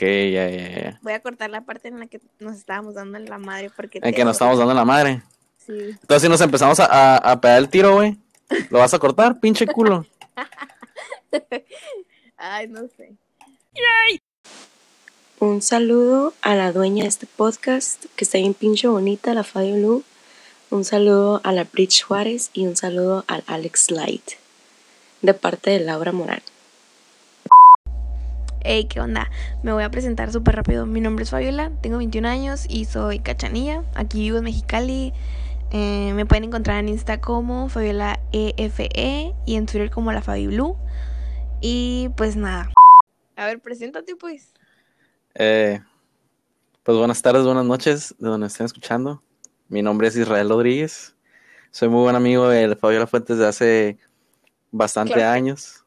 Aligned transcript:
Ok, 0.00 0.06
ya, 0.32 0.48
ya, 0.48 0.82
ya. 0.82 0.98
Voy 1.02 1.12
a 1.12 1.20
cortar 1.20 1.50
la 1.50 1.60
parte 1.60 1.88
en 1.88 2.00
la 2.00 2.06
que 2.06 2.22
nos 2.38 2.56
estábamos 2.56 2.94
dando 2.94 3.18
en 3.18 3.26
la 3.26 3.36
madre 3.36 3.70
porque... 3.76 4.00
En 4.02 4.14
que 4.14 4.24
nos 4.24 4.36
estamos 4.36 4.56
dando 4.56 4.72
la 4.72 4.86
madre. 4.86 5.20
Sí. 5.58 5.74
Entonces, 5.78 6.22
si 6.22 6.28
nos 6.30 6.40
empezamos 6.40 6.80
a, 6.80 6.86
a, 6.86 7.32
a 7.32 7.38
pegar 7.38 7.58
el 7.58 7.68
tiro, 7.68 7.96
güey, 7.96 8.16
¿lo 8.70 8.78
vas 8.78 8.94
a 8.94 8.98
cortar, 8.98 9.38
pinche 9.40 9.66
culo? 9.66 10.06
Ay, 12.38 12.68
no 12.68 12.80
sé. 12.96 13.12
Un 15.38 15.60
saludo 15.60 16.32
a 16.40 16.54
la 16.54 16.72
dueña 16.72 17.02
de 17.02 17.10
este 17.10 17.26
podcast, 17.26 18.06
que 18.16 18.24
está 18.24 18.38
bien 18.38 18.54
pinche 18.54 18.88
bonita, 18.88 19.34
la 19.34 19.44
Fabio 19.44 19.76
Lu. 19.76 20.02
Un 20.70 20.86
saludo 20.86 21.42
a 21.44 21.52
la 21.52 21.64
Bridge 21.64 22.04
Juárez 22.04 22.48
y 22.54 22.66
un 22.66 22.74
saludo 22.74 23.26
al 23.26 23.44
Alex 23.46 23.90
Light, 23.90 24.30
de 25.20 25.34
parte 25.34 25.72
de 25.72 25.80
Laura 25.80 26.12
Morán. 26.12 26.40
Hey, 28.62 28.84
¿qué 28.84 29.00
onda? 29.00 29.30
Me 29.62 29.72
voy 29.72 29.82
a 29.84 29.90
presentar 29.90 30.30
súper 30.32 30.56
rápido. 30.56 30.84
Mi 30.86 31.00
nombre 31.00 31.22
es 31.24 31.30
Fabiola, 31.30 31.70
tengo 31.80 31.98
21 31.98 32.26
años 32.28 32.66
y 32.68 32.84
soy 32.84 33.20
cachanilla. 33.20 33.84
Aquí 33.94 34.20
vivo 34.20 34.38
en 34.38 34.44
Mexicali. 34.44 35.12
Eh, 35.72 36.12
me 36.14 36.26
pueden 36.26 36.44
encontrar 36.44 36.78
en 36.78 36.88
Insta 36.88 37.20
como 37.20 37.68
Fabiola 37.68 38.20
EFE 38.32 39.34
y 39.46 39.54
en 39.54 39.66
Twitter 39.66 39.90
como 39.90 40.12
la 40.12 40.20
Fabi 40.20 40.46
Blue. 40.48 40.76
Y 41.60 42.10
pues 42.16 42.36
nada. 42.36 42.70
A 43.36 43.46
ver, 43.46 43.60
preséntate 43.60 44.14
pues. 44.16 44.52
Eh, 45.34 45.80
pues 46.82 46.98
buenas 46.98 47.22
tardes, 47.22 47.44
buenas 47.44 47.64
noches, 47.64 48.14
de 48.18 48.28
donde 48.28 48.48
estén 48.48 48.66
escuchando. 48.66 49.22
Mi 49.68 49.80
nombre 49.80 50.08
es 50.08 50.16
Israel 50.16 50.48
Rodríguez. 50.50 51.14
Soy 51.70 51.88
muy 51.88 52.02
buen 52.02 52.16
amigo 52.16 52.48
de 52.48 52.74
Fabiola 52.76 53.06
Fuentes 53.06 53.38
de 53.38 53.46
hace 53.46 53.98
bastante 54.70 55.14
Claro. 55.14 55.30
años. 55.32 55.84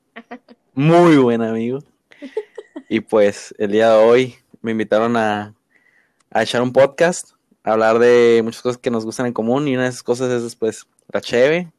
Muy 0.73 1.17
buen 1.17 1.41
amigo. 1.43 1.79
Y 2.89 2.99
pues 2.99 3.53
el 3.57 3.71
día 3.71 3.89
de 3.89 4.03
hoy 4.03 4.35
me 4.61 4.71
invitaron 4.71 5.17
a, 5.17 5.53
a 6.29 6.43
echar 6.43 6.61
un 6.61 6.73
podcast, 6.73 7.31
a 7.63 7.73
hablar 7.73 7.99
de 7.99 8.41
muchas 8.43 8.61
cosas 8.61 8.77
que 8.77 8.91
nos 8.91 9.05
gustan 9.05 9.25
en 9.25 9.33
común 9.33 9.67
y 9.67 9.75
una 9.75 9.83
de 9.83 9.89
esas 9.89 10.03
cosas 10.03 10.43
es 10.43 10.55
pues 10.55 10.85
la 11.11 11.21
cheve, 11.21 11.71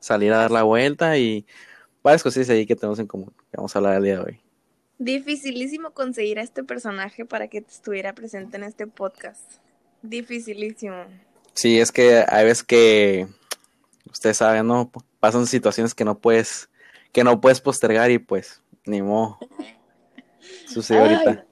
salir 0.00 0.32
a 0.32 0.38
dar 0.38 0.50
la 0.50 0.62
vuelta 0.62 1.18
y 1.18 1.46
varias 2.02 2.22
cosas 2.22 2.48
ahí 2.50 2.66
que 2.66 2.76
tenemos 2.76 2.98
en 2.98 3.06
común. 3.06 3.32
que 3.50 3.56
Vamos 3.56 3.74
a 3.74 3.78
hablar 3.78 3.96
el 3.96 4.04
día 4.04 4.18
de 4.18 4.24
hoy. 4.24 4.40
Dificilísimo 4.98 5.92
conseguir 5.92 6.38
a 6.38 6.42
este 6.42 6.64
personaje 6.64 7.24
para 7.24 7.48
que 7.48 7.58
estuviera 7.58 8.14
presente 8.14 8.56
en 8.56 8.64
este 8.64 8.86
podcast. 8.86 9.60
Dificilísimo. 10.02 11.04
Sí, 11.54 11.78
es 11.78 11.92
que 11.92 12.24
hay 12.28 12.44
veces 12.44 12.64
que 12.64 13.28
ustedes 14.10 14.38
saben, 14.38 14.66
¿no? 14.66 14.90
Pasan 15.20 15.46
situaciones 15.46 15.94
que 15.94 16.04
no 16.04 16.18
puedes, 16.18 16.68
que 17.12 17.24
no 17.24 17.40
puedes 17.40 17.60
postergar 17.60 18.10
y 18.10 18.18
pues 18.18 18.62
ni 18.86 19.02
modo. 19.02 19.38
Sucede 20.72 20.98
Ay. 21.00 21.14
ahorita. 21.14 21.46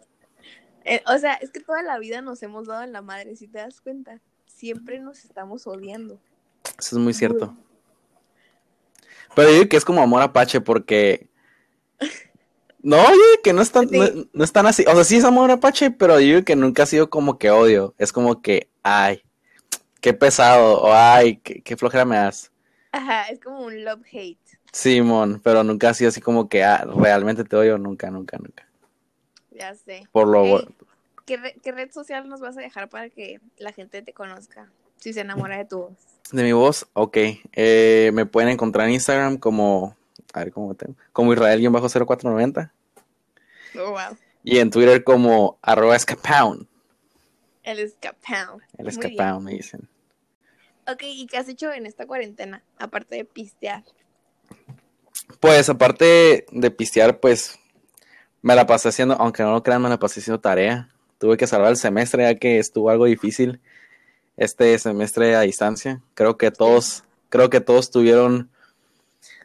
Eh, 0.84 1.02
o 1.06 1.18
sea, 1.18 1.34
es 1.34 1.50
que 1.50 1.60
toda 1.60 1.82
la 1.82 1.98
vida 1.98 2.20
nos 2.22 2.42
hemos 2.42 2.66
dado 2.68 2.82
en 2.84 2.92
la 2.92 3.02
madre, 3.02 3.34
si 3.36 3.48
te 3.48 3.58
das 3.58 3.80
cuenta. 3.80 4.20
Siempre 4.46 5.00
nos 5.00 5.24
estamos 5.24 5.66
odiando. 5.66 6.20
Eso 6.78 6.96
es 6.96 7.02
muy 7.02 7.12
cierto. 7.12 7.56
Pero 9.34 9.48
yo 9.48 9.54
digo 9.54 9.68
que 9.68 9.76
es 9.76 9.84
como 9.84 10.02
amor 10.02 10.22
apache 10.22 10.60
porque 10.60 11.28
no, 12.82 12.96
yo 12.98 13.10
digo 13.12 13.42
que 13.42 13.52
no 13.52 13.62
es 13.62 13.70
tan, 13.72 13.88
Sí. 13.88 13.98
no, 13.98 14.06
no 14.32 14.44
es 14.44 14.52
tan 14.52 14.66
así. 14.66 14.84
O 14.86 14.94
sea, 14.94 15.04
sí 15.04 15.16
es 15.16 15.24
amor 15.24 15.50
apache, 15.50 15.90
pero 15.90 16.20
yo 16.20 16.26
digo 16.26 16.44
que 16.44 16.56
nunca 16.56 16.84
ha 16.84 16.86
sido 16.86 17.10
como 17.10 17.38
que 17.38 17.50
odio. 17.50 17.94
Es 17.98 18.12
como 18.12 18.40
que, 18.40 18.70
ay, 18.82 19.22
qué 20.00 20.14
pesado, 20.14 20.82
o 20.82 20.92
ay, 20.92 21.38
qué, 21.38 21.62
qué 21.62 21.76
flojera 21.76 22.04
me 22.04 22.16
das. 22.16 22.52
Ajá, 22.92 23.24
es 23.24 23.40
como 23.40 23.60
un 23.66 23.84
love-hate. 23.84 24.38
Simón, 24.72 25.40
pero 25.42 25.64
nunca 25.64 25.90
ha 25.90 25.94
sido 25.94 26.08
así 26.10 26.20
como 26.20 26.48
que 26.48 26.62
ah, 26.62 26.86
realmente 26.96 27.44
te 27.44 27.56
odio, 27.56 27.76
nunca, 27.78 28.10
nunca, 28.10 28.38
nunca. 28.38 28.65
Ya 29.58 29.74
sé. 29.74 30.06
Por 30.12 30.28
lo 30.28 30.44
Ey, 30.44 30.68
¿qué, 31.24 31.36
re- 31.36 31.56
qué 31.62 31.72
red 31.72 31.90
social 31.90 32.28
nos 32.28 32.40
vas 32.40 32.56
a 32.56 32.60
dejar 32.60 32.88
para 32.88 33.08
que 33.10 33.40
la 33.58 33.72
gente 33.72 34.02
te 34.02 34.12
conozca? 34.12 34.70
Si 34.98 35.12
se 35.12 35.20
enamora 35.20 35.56
de 35.58 35.64
tu 35.64 35.78
voz. 35.78 35.92
de 36.32 36.42
mi 36.42 36.52
voz, 36.52 36.86
ok. 36.94 37.16
Eh, 37.52 38.10
me 38.14 38.26
pueden 38.26 38.50
encontrar 38.50 38.86
en 38.88 38.94
Instagram 38.94 39.36
como, 39.38 39.96
a 40.32 40.40
ver 40.40 40.52
cómo 40.52 40.74
tengo, 40.74 40.94
como 41.12 41.32
Israel-0490 41.32 42.70
Oh, 43.78 43.90
wow. 43.90 44.16
y 44.42 44.58
en 44.58 44.70
Twitter 44.70 45.04
como 45.04 45.58
arroba 45.62 45.96
escapound. 45.96 46.66
El 47.62 47.78
escapão. 47.80 48.60
El 48.78 48.86
escapound 48.88 49.44
me 49.44 49.52
dicen. 49.52 49.88
Ok, 50.88 51.02
¿y 51.02 51.26
qué 51.26 51.36
has 51.36 51.48
hecho 51.48 51.72
en 51.72 51.84
esta 51.84 52.06
cuarentena? 52.06 52.62
Aparte 52.78 53.16
de 53.16 53.24
pistear. 53.24 53.82
Pues 55.40 55.68
aparte 55.68 56.46
de 56.50 56.70
pistear, 56.70 57.18
pues 57.20 57.58
me 58.46 58.54
la 58.54 58.64
pasé 58.64 58.90
haciendo, 58.90 59.14
aunque 59.14 59.42
no 59.42 59.50
lo 59.50 59.64
crean, 59.64 59.82
me 59.82 59.88
la 59.88 59.98
pasé 59.98 60.20
haciendo 60.20 60.38
tarea. 60.38 60.88
Tuve 61.18 61.36
que 61.36 61.48
salvar 61.48 61.70
el 61.70 61.76
semestre 61.76 62.22
ya 62.22 62.36
que 62.36 62.60
estuvo 62.60 62.90
algo 62.90 63.06
difícil 63.06 63.60
este 64.36 64.78
semestre 64.78 65.34
a 65.34 65.40
distancia. 65.40 66.00
Creo 66.14 66.36
que 66.36 66.52
todos, 66.52 67.02
creo 67.28 67.50
que 67.50 67.60
todos 67.60 67.90
tuvieron 67.90 68.48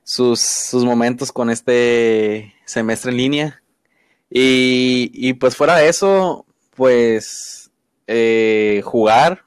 sus, 0.03 0.39
sus 0.39 0.85
momentos 0.85 1.31
con 1.31 1.49
este 1.49 2.53
semestre 2.65 3.09
en 3.09 3.17
línea. 3.17 3.63
Y, 4.29 5.09
y 5.15 5.33
pues 5.33 5.55
fuera 5.55 5.77
de 5.77 5.89
eso, 5.89 6.45
pues 6.75 7.71
eh, 8.05 8.83
jugar, 8.85 9.45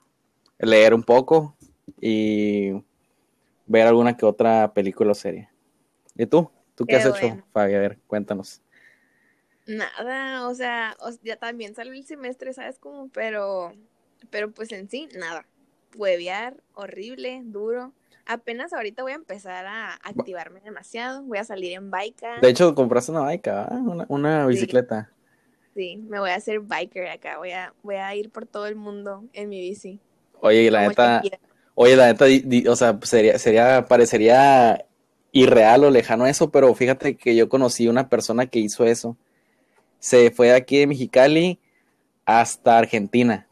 leer 0.59 0.95
un 0.95 1.05
poco 1.05 1.55
y 2.01 2.73
ver 3.67 3.87
alguna 3.87 4.17
que 4.17 4.27
otra 4.27 4.73
película 4.75 5.13
o 5.13 5.15
serie. 5.15 5.49
¿Y 6.17 6.27
tú? 6.27 6.51
¿Tú 6.75 6.87
qué, 6.87 6.97
Qué 6.97 7.03
has 7.03 7.07
hecho, 7.07 7.29
bueno. 7.29 7.45
Fabi? 7.53 7.75
A 7.75 7.79
ver, 7.79 7.99
cuéntanos. 8.09 8.61
Nada, 9.67 10.47
o 10.49 10.55
sea, 10.55 10.97
ya 11.23 11.37
también 11.37 11.75
salió 11.75 11.93
el 11.95 12.05
semestre, 12.05 12.53
¿sabes 12.53 12.79
cómo? 12.79 13.09
Pero, 13.09 13.73
pero 14.31 14.51
pues 14.51 14.71
en 14.73 14.89
sí, 14.91 15.09
nada. 15.17 15.47
Huevear, 15.97 16.57
horrible, 16.75 17.41
duro. 17.45 17.93
Apenas 18.27 18.73
ahorita 18.73 19.03
voy 19.03 19.13
a 19.13 19.17
empezar 19.17 19.67
a 19.67 19.95
activarme 19.95 20.61
demasiado. 20.61 21.23
Voy 21.23 21.39
a 21.39 21.45
salir 21.45 21.73
en 21.73 21.91
bica. 21.91 22.41
De 22.41 22.49
hecho, 22.49 22.75
compraste 22.75 23.13
una 23.13 23.23
bike, 23.23 23.49
¿ah? 23.49 23.69
una, 23.71 24.07
una 24.09 24.47
bicicleta. 24.47 25.11
Sí, 25.75 25.97
me 26.09 26.21
voy 26.21 26.31
a 26.31 26.37
hacer 26.37 26.61
biker 26.61 27.09
acá. 27.09 27.39
Voy 27.39 27.53
a, 27.53 27.73
voy 27.83 27.97
a 27.97 28.15
ir 28.15 28.31
por 28.31 28.47
todo 28.47 28.67
el 28.67 28.77
mundo 28.77 29.25
en 29.33 29.49
mi 29.49 29.61
bici. 29.61 29.99
Oye, 30.41 30.71
la 30.71 30.89
neta, 30.89 31.23
oye, 31.75 31.97
la 31.97 32.07
neta, 32.07 32.27
di- 32.27 32.41
di- 32.41 32.67
o 32.69 32.77
sea, 32.77 32.99
sería, 33.03 33.39
sería, 33.39 33.87
parecería 33.87 34.85
irreal 35.33 35.85
o 35.85 35.91
lejano 35.91 36.27
eso, 36.27 36.51
pero 36.51 36.75
fíjate 36.75 37.17
que 37.17 37.35
yo 37.35 37.49
conocí 37.49 37.89
una 37.89 38.09
persona 38.09 38.47
que 38.47 38.59
hizo 38.59 38.85
eso. 38.85 39.17
Se 39.99 40.31
fue 40.31 40.49
de 40.49 40.55
aquí 40.55 40.79
de 40.79 40.87
Mexicali 40.87 41.59
hasta 42.25 42.79
Argentina. 42.79 43.47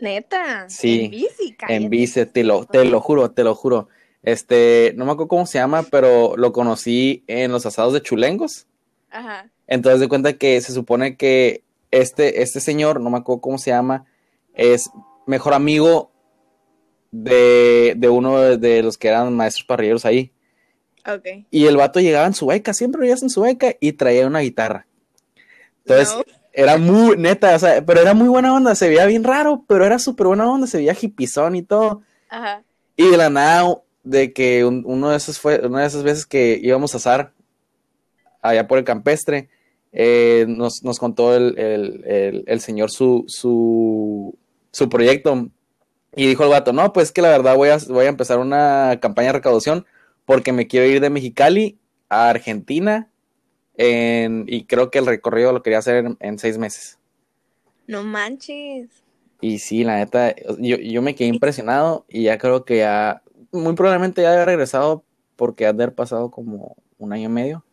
Neta. 0.00 0.68
Sí, 0.68 1.04
En 1.04 1.10
bici, 1.10 1.48
En 1.48 1.54
cállate. 1.56 1.88
bici, 1.88 2.26
te 2.26 2.44
lo, 2.44 2.64
te 2.66 2.84
lo 2.84 3.00
juro, 3.00 3.30
te 3.30 3.44
lo 3.44 3.54
juro. 3.54 3.88
Este, 4.22 4.92
no 4.96 5.04
me 5.04 5.12
acuerdo 5.12 5.28
cómo 5.28 5.46
se 5.46 5.58
llama, 5.58 5.82
pero 5.90 6.36
lo 6.36 6.52
conocí 6.52 7.24
en 7.26 7.52
los 7.52 7.66
asados 7.66 7.92
de 7.92 8.02
Chulengos. 8.02 8.66
Ajá. 9.10 9.50
Entonces 9.66 10.00
de 10.00 10.08
cuenta 10.08 10.32
que 10.34 10.60
se 10.60 10.72
supone 10.72 11.16
que 11.16 11.62
este, 11.90 12.42
este 12.42 12.60
señor, 12.60 13.00
no 13.00 13.10
me 13.10 13.18
acuerdo 13.18 13.40
cómo 13.40 13.58
se 13.58 13.70
llama, 13.70 14.06
es 14.54 14.90
mejor 15.26 15.54
amigo 15.54 16.10
de, 17.10 17.94
de 17.96 18.08
uno 18.08 18.38
de, 18.40 18.82
los 18.82 18.98
que 18.98 19.08
eran 19.08 19.32
maestros 19.34 19.64
parrilleros 19.66 20.04
ahí. 20.04 20.32
Ok. 21.06 21.46
Y 21.50 21.66
el 21.66 21.76
vato 21.76 22.00
llegaba 22.00 22.26
en 22.26 22.34
su 22.34 22.46
beca, 22.46 22.74
siempre 22.74 23.02
veías 23.02 23.22
en 23.22 23.30
su 23.30 23.42
beca 23.42 23.74
y 23.78 23.92
traía 23.92 24.26
una 24.26 24.40
guitarra. 24.40 24.86
Entonces, 25.84 26.14
No. 26.16 26.24
era 26.52 26.76
muy, 26.78 27.16
neta, 27.16 27.54
o 27.54 27.58
sea, 27.58 27.84
pero 27.84 28.00
era 28.00 28.14
muy 28.14 28.28
buena 28.28 28.54
onda, 28.54 28.74
se 28.74 28.88
veía 28.88 29.06
bien 29.06 29.24
raro, 29.24 29.64
pero 29.68 29.84
era 29.84 29.98
súper 29.98 30.26
buena 30.28 30.50
onda, 30.50 30.66
se 30.66 30.78
veía 30.78 30.96
hipizón 31.00 31.56
y 31.56 31.62
todo. 31.62 32.02
Ajá. 32.30 32.62
Y 32.96 33.08
de 33.08 33.16
la 33.16 33.28
nada, 33.30 33.78
de 34.02 34.32
que 34.32 34.64
un- 34.64 34.82
uno 34.86 35.10
de 35.10 35.16
esos 35.16 35.38
fue, 35.38 35.60
una 35.66 35.80
de 35.80 35.86
esas 35.86 36.02
veces 36.02 36.26
que 36.26 36.58
íbamos 36.62 36.94
a 36.94 36.98
azar 36.98 37.32
allá 38.42 38.66
por 38.68 38.78
el 38.78 38.84
campestre, 38.84 39.48
eh, 39.92 40.44
nos, 40.48 40.82
nos 40.82 40.98
contó 40.98 41.34
el, 41.34 41.58
el- 41.58 42.04
el- 42.06 42.44
el 42.46 42.60
señor 42.60 42.90
su, 42.90 43.24
su, 43.28 44.36
su 44.72 44.88
proyecto. 44.88 45.48
Y 46.16 46.26
dijo 46.26 46.44
el 46.44 46.50
vato, 46.50 46.72
no, 46.72 46.92
pues 46.92 47.10
que 47.12 47.22
la 47.22 47.28
verdad 47.30 47.56
voy 47.56 47.70
a, 47.70 47.78
voy 47.88 48.06
a 48.06 48.08
empezar 48.08 48.38
una 48.38 48.98
campaña 49.00 49.28
de 49.28 49.32
recaudación 49.34 49.86
porque 50.24 50.52
me 50.52 50.66
quiero 50.66 50.86
ir 50.86 51.00
de 51.00 51.10
Mexicali 51.10 51.78
a 52.08 52.28
Argentina 52.28 53.10
en- 53.76 54.44
y 54.48 54.64
creo 54.64 54.90
que 54.90 54.98
el 54.98 55.06
recorrido 55.06 55.52
lo 55.52 55.62
quería 55.62 55.78
hacer 55.78 56.04
en, 56.04 56.16
en 56.20 56.38
seis 56.38 56.58
meses. 56.58 56.98
No 57.86 58.02
manches. 58.02 58.88
Y 59.40 59.58
sí, 59.58 59.84
la 59.84 59.96
neta, 59.96 60.34
yo, 60.58 60.76
yo 60.76 61.02
me 61.02 61.14
quedé 61.14 61.28
impresionado 61.28 62.04
y 62.08 62.24
ya 62.24 62.38
creo 62.38 62.64
que 62.64 62.78
ya, 62.78 63.22
muy 63.52 63.74
probablemente 63.74 64.22
ya 64.22 64.32
haya 64.32 64.44
regresado 64.44 65.04
porque 65.36 65.66
ha 65.66 65.72
de 65.72 65.82
haber 65.82 65.94
pasado 65.94 66.30
como 66.30 66.76
un 66.98 67.12
año 67.12 67.28
y 67.28 67.32
medio. 67.32 67.64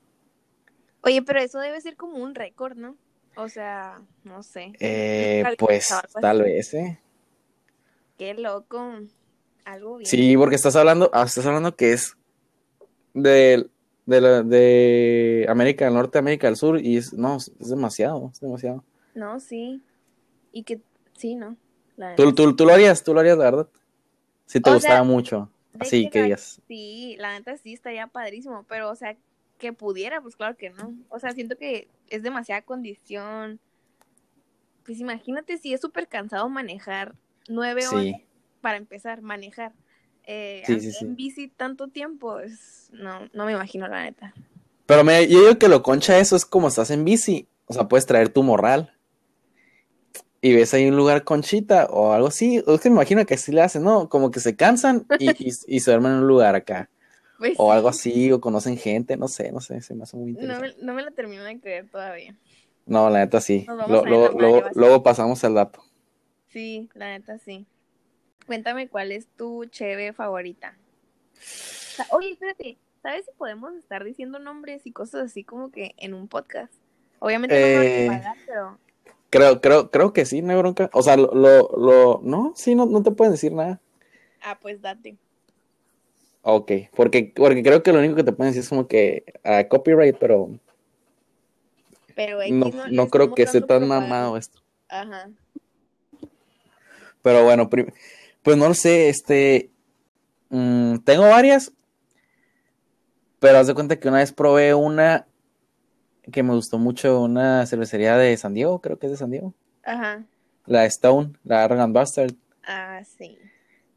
Oye, 1.03 1.21
pero 1.21 1.39
eso 1.39 1.59
debe 1.59 1.79
ser 1.81 1.95
como 1.95 2.17
un 2.17 2.35
récord, 2.35 2.75
¿no? 2.77 2.95
O 3.35 3.47
sea, 3.47 4.01
no 4.23 4.43
sé. 4.43 4.73
Eh, 4.79 5.43
pues 5.57 5.93
tal 6.19 6.41
vez, 6.43 6.73
¿eh? 6.73 6.99
Qué 8.17 8.33
loco. 8.33 8.99
Algo 9.63 9.97
bien. 9.97 10.09
Sí, 10.09 10.35
porque 10.37 10.55
estás 10.55 10.75
hablando, 10.75 11.09
ah, 11.13 11.23
estás 11.23 11.45
hablando 11.45 11.75
que 11.75 11.93
es 11.93 12.17
de 13.13 13.67
de, 14.05 14.21
la, 14.21 14.43
de 14.43 15.45
América 15.49 15.85
del 15.85 15.93
Norte, 15.93 16.17
América 16.17 16.47
del 16.47 16.55
Sur, 16.55 16.79
y 16.79 16.97
es, 16.97 17.13
no, 17.13 17.37
es 17.37 17.51
demasiado, 17.59 18.29
es 18.33 18.39
demasiado. 18.39 18.83
No, 19.13 19.39
sí. 19.39 19.81
Y 20.51 20.63
que, 20.63 20.81
sí, 21.17 21.35
¿no? 21.35 21.57
¿Tú, 22.15 22.33
tú, 22.33 22.55
tú 22.55 22.65
lo 22.65 22.73
harías, 22.73 23.03
tú 23.03 23.13
lo 23.13 23.19
harías, 23.19 23.37
la 23.37 23.45
verdad. 23.45 23.67
Si 24.45 24.59
te 24.59 24.69
O 24.69 24.73
gustaba 24.73 24.95
sea, 24.95 25.03
mucho. 25.03 25.49
Así 25.79 26.09
que 26.09 26.23
digas. 26.23 26.61
Sí, 26.67 27.15
la 27.19 27.33
neta 27.37 27.55
sí 27.57 27.73
estaría 27.73 28.07
padrísimo, 28.07 28.65
pero 28.67 28.89
o 28.89 28.95
sea, 28.95 29.15
que 29.57 29.73
pudiera, 29.73 30.21
pues 30.21 30.35
claro 30.35 30.57
que 30.57 30.71
no. 30.71 30.93
O 31.09 31.19
sea, 31.19 31.31
siento 31.31 31.55
que 31.55 31.87
es 32.09 32.23
demasiada 32.23 32.61
condición. 32.63 33.59
Pues 34.85 34.99
imagínate 34.99 35.57
si 35.57 35.73
es 35.73 35.81
súper 35.81 36.07
cansado 36.07 36.49
manejar 36.49 37.15
nueve 37.47 37.87
horas 37.87 38.21
para 38.59 38.77
empezar, 38.77 39.21
manejar. 39.21 39.71
Eh, 40.33 40.63
Sí, 40.63 40.73
andar 40.73 40.81
sí, 40.81 40.91
sí. 40.93 41.05
en 41.05 41.15
bici 41.15 41.47
tanto 41.49 41.87
tiempo, 41.89 42.39
es... 42.39 42.89
no, 42.93 43.27
no 43.33 43.45
me 43.45 43.51
imagino 43.53 43.87
la 43.87 44.03
neta. 44.03 44.33
pero 44.85 45.03
me, 45.03 45.27
yo 45.27 45.39
digo 45.41 45.57
que 45.59 45.67
lo 45.67 45.83
concha 45.83 46.19
eso 46.19 46.35
es 46.35 46.45
como 46.45 46.67
estás 46.67 46.91
en 46.91 47.05
bici. 47.05 47.47
O 47.65 47.73
sea, 47.73 47.87
puedes 47.87 48.05
traer 48.05 48.29
tu 48.29 48.43
morral. 48.43 48.93
Y 50.41 50.53
ves 50.55 50.73
ahí 50.73 50.87
un 50.87 50.95
lugar 50.97 51.23
conchita 51.23 51.85
o 51.91 52.13
algo 52.13 52.27
así. 52.27 52.63
Es 52.65 52.81
que 52.81 52.89
me 52.89 52.95
imagino 52.95 53.25
que 53.25 53.35
así 53.35 53.51
le 53.51 53.61
hacen, 53.61 53.83
¿no? 53.83 54.09
Como 54.09 54.31
que 54.31 54.39
se 54.39 54.55
cansan 54.55 55.05
y, 55.19 55.29
y, 55.47 55.51
y 55.67 55.79
se 55.79 55.91
duermen 55.91 56.13
en 56.13 56.17
un 56.19 56.27
lugar 56.27 56.55
acá. 56.55 56.89
Pues 57.37 57.53
O 57.57 57.71
algo 57.71 57.91
sí, 57.93 58.11
así, 58.11 58.31
o 58.31 58.41
conocen 58.41 58.77
gente, 58.77 59.17
no 59.17 59.27
sé, 59.27 59.51
no 59.51 59.59
sé, 59.61 59.81
se 59.81 59.95
me 59.95 60.03
hace 60.03 60.17
muy 60.17 60.33
no 60.33 60.41
interesante. 60.41 60.75
me, 60.79 60.85
no 60.85 60.93
me 60.93 61.03
la 61.03 61.11
termino 61.11 61.43
de 61.43 61.59
creer 61.59 61.89
todavía. 61.89 62.35
No, 62.85 63.09
la 63.09 63.19
neta 63.19 63.41
sí. 63.41 63.65
Luego, 63.87 64.29
luego, 64.35 64.63
luego 64.73 65.03
pasamos 65.03 65.43
el 65.43 65.53
dato. 65.55 65.83
Sí, 66.47 66.89
la 66.93 67.07
neta 67.17 67.37
sí. 67.39 67.65
Cuéntame 68.45 68.87
cuál 68.89 69.11
es 69.11 69.27
tu 69.37 69.65
cheve 69.65 70.13
favorita. 70.13 70.75
Oye, 72.11 72.31
espérate, 72.31 72.77
¿sabes 73.01 73.25
si 73.25 73.31
podemos 73.37 73.73
estar 73.75 74.03
diciendo 74.03 74.39
nombres 74.39 74.85
y 74.85 74.91
cosas 74.91 75.25
así 75.25 75.43
como 75.43 75.71
que 75.71 75.93
en 75.97 76.13
un 76.13 76.27
podcast? 76.27 76.73
Obviamente 77.19 77.55
no 77.55 77.65
Eh, 77.65 78.07
a 78.09 78.13
pagar, 78.17 78.37
pero 78.45 78.77
Creo, 79.29 79.61
creo, 79.61 79.89
creo 79.91 80.11
que 80.11 80.25
sí, 80.25 80.41
no 80.41 80.51
hay 80.51 80.57
bronca. 80.57 80.89
O 80.93 81.01
sea, 81.01 81.15
lo, 81.15 81.33
lo, 81.33 81.69
lo- 81.77 82.19
no, 82.23 82.51
sí, 82.55 82.75
no, 82.75 82.85
no 82.85 83.01
te 83.01 83.11
pueden 83.11 83.31
decir 83.31 83.53
nada. 83.53 83.79
ah, 84.41 84.57
pues 84.59 84.81
date. 84.81 85.15
Ok, 86.43 86.71
porque, 86.95 87.31
porque 87.35 87.61
creo 87.63 87.83
que 87.83 87.93
lo 87.93 87.99
único 87.99 88.15
que 88.15 88.23
te 88.23 88.31
pueden 88.33 88.51
decir 88.51 88.63
es 88.63 88.69
como 88.69 88.87
que 88.87 89.23
ah, 89.43 89.63
copyright, 89.69 90.17
pero 90.17 90.49
Pero 92.15 92.39
no, 92.49 92.71
le 92.87 92.91
no 92.97 93.07
creo 93.07 93.33
que 93.33 93.43
esté 93.43 93.61
tan 93.61 93.87
mamado 93.87 94.35
esto. 94.35 94.59
Ajá. 94.89 95.29
Pero 97.21 97.43
bueno, 97.43 97.69
prim- 97.69 97.91
pues 98.43 98.57
no 98.57 98.67
lo 98.67 98.73
sé, 98.73 99.09
este, 99.09 99.71
mm, 100.49 100.97
tengo 100.99 101.23
varias, 101.29 101.71
pero 103.39 103.57
haz 103.57 103.67
de 103.67 103.73
cuenta 103.73 103.99
que 103.99 104.07
una 104.07 104.17
vez 104.19 104.31
probé 104.31 104.73
una 104.73 105.27
que 106.31 106.43
me 106.43 106.53
gustó 106.53 106.77
mucho, 106.77 107.21
una 107.21 107.65
cervecería 107.65 108.15
de 108.15 108.37
San 108.37 108.53
Diego, 108.53 108.79
creo 108.79 108.97
que 108.99 109.07
es 109.07 109.11
de 109.13 109.17
San 109.17 109.31
Diego, 109.31 109.53
Ajá. 109.83 110.23
la 110.65 110.85
Stone, 110.85 111.33
la 111.43 111.63
Arrogant 111.63 111.93
Bastard, 111.93 112.33
Ah, 112.63 113.01
sí. 113.17 113.37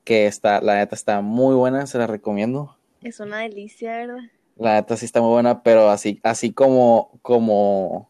que 0.05 0.27
está, 0.27 0.61
la 0.61 0.77
neta 0.77 0.95
está 0.95 1.21
muy 1.21 1.55
buena, 1.55 1.87
se 1.87 1.99
la 1.99 2.07
recomiendo. 2.07 2.77
Es 3.03 3.21
una 3.21 3.41
delicia, 3.41 3.93
¿verdad? 3.99 4.23
La 4.57 4.75
neta 4.75 4.97
sí 4.97 5.05
está 5.05 5.21
muy 5.21 5.31
buena, 5.31 5.63
pero 5.63 5.91
así, 5.91 6.21
así 6.23 6.53
como, 6.53 7.11
como, 7.23 8.09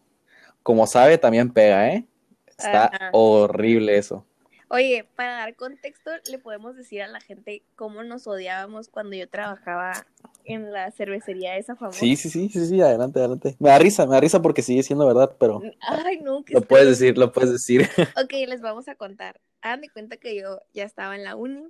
como 0.62 0.86
sabe, 0.86 1.18
también 1.18 1.52
pega, 1.52 1.88
¿eh? 1.92 2.06
Está 2.46 2.84
Ajá. 2.86 3.10
horrible 3.12 3.96
eso. 3.98 4.24
Oye, 4.68 5.06
para 5.16 5.32
dar 5.32 5.54
contexto, 5.56 6.10
le 6.30 6.38
podemos 6.38 6.76
decir 6.76 7.02
a 7.02 7.08
la 7.08 7.20
gente 7.20 7.62
cómo 7.76 8.02
nos 8.02 8.26
odiábamos 8.26 8.88
cuando 8.88 9.14
yo 9.16 9.28
trabajaba 9.28 10.06
en 10.44 10.72
la 10.72 10.90
cervecería 10.90 11.56
esa 11.56 11.76
famosa. 11.76 11.98
Sí, 11.98 12.16
sí, 12.16 12.30
sí, 12.30 12.48
sí, 12.48 12.66
sí, 12.66 12.80
adelante, 12.80 13.18
adelante. 13.18 13.56
Me 13.58 13.68
da 13.68 13.78
risa, 13.78 14.06
me 14.06 14.12
da 14.12 14.20
risa 14.20 14.40
porque 14.40 14.62
sigue 14.62 14.82
siendo 14.82 15.06
verdad, 15.06 15.36
pero 15.38 15.62
Ay, 15.80 16.20
no, 16.20 16.44
que 16.44 16.54
lo 16.54 16.62
puedes 16.62 16.88
decir, 16.88 17.16
lo 17.18 17.32
puedes 17.32 17.52
decir. 17.52 17.88
Ok, 18.22 18.32
les 18.48 18.60
vamos 18.60 18.88
a 18.88 18.94
contar. 18.94 19.40
Hagan 19.60 19.82
de 19.82 19.90
cuenta 19.90 20.16
que 20.16 20.34
yo 20.36 20.60
ya 20.72 20.84
estaba 20.84 21.14
en 21.14 21.24
la 21.24 21.36
uni 21.36 21.68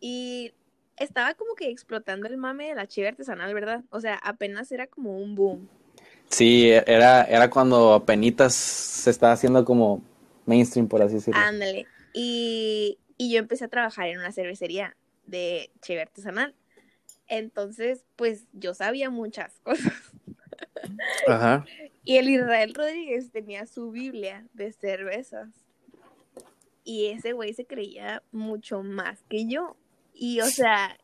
y 0.00 0.52
estaba 0.96 1.34
como 1.34 1.54
que 1.54 1.70
explotando 1.70 2.26
el 2.26 2.36
mame 2.36 2.68
de 2.68 2.74
la 2.74 2.86
chiva 2.86 3.08
artesanal, 3.08 3.52
¿verdad? 3.54 3.84
O 3.90 4.00
sea, 4.00 4.16
apenas 4.16 4.70
era 4.72 4.86
como 4.86 5.18
un 5.18 5.34
boom. 5.34 5.68
Sí, 6.28 6.70
era, 6.70 7.22
era 7.24 7.50
cuando 7.50 7.94
apenitas 7.94 8.54
se 8.54 9.10
estaba 9.10 9.32
haciendo 9.32 9.64
como 9.64 10.02
mainstream, 10.46 10.88
por 10.88 11.02
así 11.02 11.14
decirlo. 11.14 11.40
Ándale. 11.40 11.86
Y, 12.12 12.98
y 13.18 13.32
yo 13.32 13.38
empecé 13.38 13.64
a 13.64 13.68
trabajar 13.68 14.08
en 14.08 14.18
una 14.18 14.32
cervecería 14.32 14.96
de 15.26 15.70
chiva 15.82 16.02
artesanal. 16.02 16.54
Entonces, 17.28 18.04
pues 18.16 18.44
yo 18.52 18.74
sabía 18.74 19.10
muchas 19.10 19.58
cosas. 19.62 19.92
Ajá. 21.26 21.64
Y 22.04 22.18
el 22.18 22.28
Israel 22.28 22.72
Rodríguez 22.74 23.30
tenía 23.32 23.66
su 23.66 23.90
Biblia 23.90 24.46
de 24.54 24.72
cervezas. 24.72 25.48
Y 26.84 27.06
ese 27.06 27.32
güey 27.32 27.52
se 27.52 27.66
creía 27.66 28.22
mucho 28.30 28.82
más 28.82 29.22
que 29.28 29.46
yo. 29.46 29.76
Y 30.14 30.40
o 30.40 30.46
sea, 30.46 30.96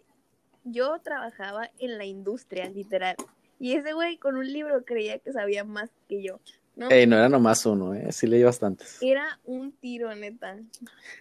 yo 0.65 1.01
trabajaba 1.01 1.71
en 1.81 1.99
la 1.99 2.05
industria, 2.05 2.69
literal. 2.69 3.17
Y 3.59 3.75
ese 3.75 3.93
güey 3.93 4.17
con 4.17 4.37
un 4.37 4.51
libro 4.51 4.85
creía 4.85 5.19
que 5.19 5.33
sabía 5.33 5.65
más 5.65 5.91
que 6.09 6.23
yo. 6.23 6.41
¿No? 6.77 6.91
Ey, 6.91 7.07
no 7.07 7.17
era 7.17 7.29
nomás 7.29 7.65
uno, 7.67 7.95
¿eh? 7.95 8.13
Sí 8.13 8.27
leí 8.27 8.43
bastantes. 8.43 8.99
Era 9.01 9.39
un 9.45 9.73
tiro, 9.73 10.15
neta. 10.15 10.57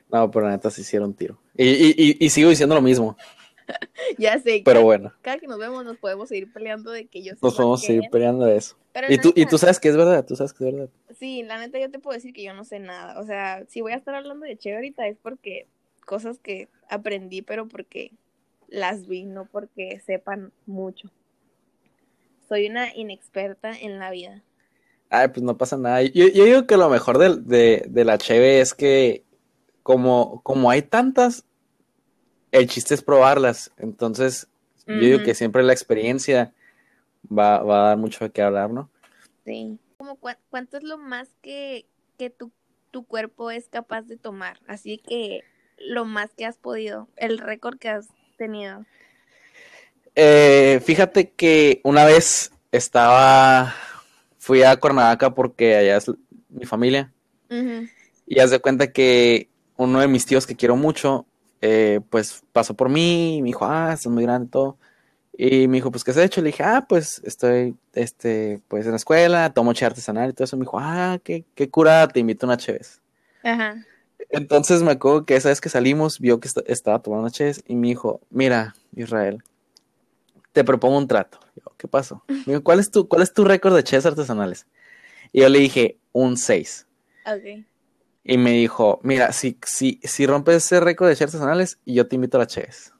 No, 0.09 0.31
pero 0.31 0.45
la 0.45 0.51
neta 0.51 0.69
sí 0.69 0.81
hicieron 0.81 1.13
tiro. 1.13 1.39
Y, 1.56 1.68
y, 1.68 1.95
y, 1.98 2.25
y 2.25 2.30
sigo 2.30 2.50
diciendo 2.50 2.75
lo 2.75 2.81
mismo, 2.81 3.18
Ya 4.18 4.39
sé, 4.39 4.62
pero 4.63 4.75
cada, 4.75 4.83
bueno, 4.83 5.13
cada 5.21 5.38
que 5.38 5.48
nos 5.48 5.59
vemos 5.59 5.83
nos 5.86 5.98
podemos 5.98 6.30
seguir 6.30 6.51
peleando 6.51 6.92
de 6.92 7.07
que 7.07 7.21
yo 7.21 7.33
nos 7.42 7.56
podemos 7.56 7.81
seguir 7.81 8.03
peleando 8.12 8.45
de 8.45 8.57
eso. 8.57 8.77
Pero 8.94 9.12
Y 9.12 9.18
tú, 9.18 9.33
y 9.36 9.45
tú 9.45 9.57
sabes 9.57 9.80
que 9.80 9.89
es 9.89 9.95
verdad, 9.95 10.25
tú 10.25 10.36
sabes 10.36 10.53
que 10.53 10.68
es 10.68 10.74
verdad. 10.74 10.89
Sí, 11.18 11.44
la 11.44 11.59
neta 11.59 11.80
yo 11.80 11.89
te 11.89 12.00
puedo 12.00 12.15
decir 12.15 12.33
que 12.33 12.44
yo 12.44 12.54
no 12.54 12.63
sé 12.65 12.80
nada. 12.80 13.19
O 13.19 13.25
sea, 13.25 13.65
si 13.68 13.81
voy 13.81 13.94
a 13.94 13.97
estar 13.97 14.15
hablando 14.15 14.45
de 14.45 14.57
Che 14.57 14.75
ahorita 14.75 15.07
es 15.07 15.18
porque 15.21 15.68
cosas 16.06 16.39
que 16.39 16.68
aprendí, 16.89 17.42
pero 17.42 17.68
porque 17.68 18.12
las 18.68 19.07
vi, 19.07 19.25
no 19.25 19.45
porque 19.45 20.01
sepan 20.06 20.51
mucho. 20.65 21.09
Soy 22.47 22.68
una 22.68 22.94
inexperta 22.94 23.71
en 23.71 24.00
la 24.00 24.12
vida. 24.12 24.44
Ay, 25.12 25.28
pues 25.28 25.44
no 25.44 25.58
pasa 25.58 25.78
nada. 25.78 26.02
Yo, 26.02 26.28
yo 26.28 26.46
digo 26.46 26.66
que 26.66 26.78
lo 26.78 26.90
mejor 26.90 27.18
de, 27.18 27.36
de, 27.36 27.86
de 27.88 28.06
la 28.06 28.18
cheve 28.18 28.62
es 28.62 28.74
que 28.74 29.25
como, 29.84 30.42
como 30.42 30.72
hay 30.72 30.81
tantas, 30.81 31.44
el 32.52 32.68
chiste 32.68 32.94
es 32.94 33.04
probarlas. 33.04 33.72
Entonces, 33.78 34.48
yo 34.88 35.00
digo 35.00 35.24
que 35.24 35.36
siempre 35.36 35.63
la 35.63 35.74
experiencia 35.74 36.54
va, 37.30 37.62
va 37.62 37.84
a 37.84 37.88
dar 37.90 37.98
mucho 37.98 38.24
de 38.25 38.31
qué 38.31 38.42
hablar, 38.42 38.72
¿no? 38.72 38.90
Sí. 39.46 39.78
Como 39.98 40.18
¿Cuánto 40.50 40.78
es 40.78 40.84
lo 40.84 40.98
más 40.98 41.28
que, 41.42 41.86
que 42.18 42.30
tu, 42.30 42.52
tu 42.90 43.06
cuerpo 43.06 43.52
es 43.52 43.68
capaz 43.68 44.04
de 44.04 44.18
tomar? 44.18 44.59
Así 44.66 44.97
que 44.97 45.44
lo 45.78 46.06
más 46.06 46.33
que 46.35 46.45
has 46.45 46.57
podido, 46.57 47.07
el 47.18 47.38
récord 47.38 47.78
que 47.78 47.90
has 47.90 48.07
tenido. 48.38 48.85
Eh, 50.16 50.81
fíjate 50.83 51.31
que 51.31 51.81
una 51.83 52.06
vez 52.06 52.52
estaba, 52.71 53.76
fui 54.42 54.64
a 54.64 54.76
Cuernavaca 54.76 55.33
porque 55.36 55.76
allá 55.78 55.98
es 55.98 56.12
mi 56.50 56.66
familia. 56.66 57.14
Ujú. 57.50 57.88
Y 58.26 58.40
haz 58.40 58.50
de 58.50 58.60
cuenta 58.60 58.92
que 58.92 59.48
uno 59.78 60.00
de 60.00 60.07
mis 60.07 60.26
tíos 60.26 60.48
que 60.48 60.56
quiero 60.56 60.76
mucho, 60.76 61.28
eh, 61.62 62.00
pues 62.10 62.42
pasó 62.52 62.74
por 62.74 62.90
mí 62.90 63.38
y 63.38 63.42
me 63.44 63.48
dijo, 63.50 63.66
ah, 63.66 63.92
estás 63.94 64.12
muy 64.12 64.24
grande 64.24 64.48
y 64.48 64.50
todo. 64.50 64.78
Y 65.38 65.68
me 65.68 65.78
dijo, 65.78 65.92
pues, 65.92 66.04
¿qué 66.04 66.12
has 66.12 66.18
hecho? 66.18 66.42
Le 66.42 66.48
dije, 66.48 66.64
ah, 66.64 66.86
pues 66.90 67.21
estoy, 67.24 67.76
este, 67.94 68.62
pues 68.68 68.86
en 68.86 68.92
la 68.92 68.98
escuela, 68.98 69.54
tomo 69.54 69.74
che 69.74 69.86
artesanal 69.86 70.31
y 70.31 70.33
todo 70.33 70.45
eso. 70.45 70.57
Me 70.57 70.64
dijo, 70.66 70.80
ah, 70.80 71.19
qué, 71.24 71.45
qué 71.56 71.69
curada, 71.69 72.07
te 72.07 72.19
invito 72.19 72.45
a 72.45 72.50
una 72.50 72.57
cheves. 72.57 73.00
Ajá. 73.44 73.86
Entonces 74.30 74.81
me 74.81 74.92
acuerdo 74.92 75.26
que 75.26 75.36
esa 75.36 75.50
vez 75.50 75.62
que 75.62 75.69
salimos, 75.69 76.19
vio 76.19 76.40
que 76.40 76.48
est- 76.48 76.68
estaba 76.68 77.00
tomando 77.00 77.24
una 77.24 77.31
cheves 77.31 77.64
y 77.68 77.76
me 77.76 77.90
dijo, 77.90 78.21
mira, 78.30 78.74
Israel, 78.95 79.44
te 80.52 80.64
propongo 80.64 80.98
un 80.98 81.08
trato. 81.08 81.40
Yo, 81.56 81.74
¿qué 81.78 81.88
pasó? 81.88 82.24
¿cuál 82.64 82.80
es 82.80 82.92
tu, 82.92 83.08
cuál 83.08 83.22
es 83.22 83.34
tu 83.34 83.44
récord 83.44 83.76
de 83.76 83.84
cheves 83.84 84.06
artesanales? 84.06 84.68
Y 85.31 85.42
yo 85.42 85.50
le 85.50 85.60
dije, 85.60 85.98
un 86.12 86.38
6. 86.38 86.88
Ok. 87.26 87.66
Y 88.24 88.38
me 88.38 88.52
dijo, 88.52 89.00
mira, 89.04 89.31
si, 89.31 89.58
si, 89.66 90.00
si 90.04 90.28
rompes 90.28 90.58
ese 90.58 90.80
récord 90.80 91.08
de 91.10 91.16
cheves 91.16 91.34
artesanales, 91.34 91.80
yo 91.86 92.08
te 92.08 92.16
invito 92.16 92.38
a 92.38 92.42
la 92.42 92.48
cheves. 92.48 92.94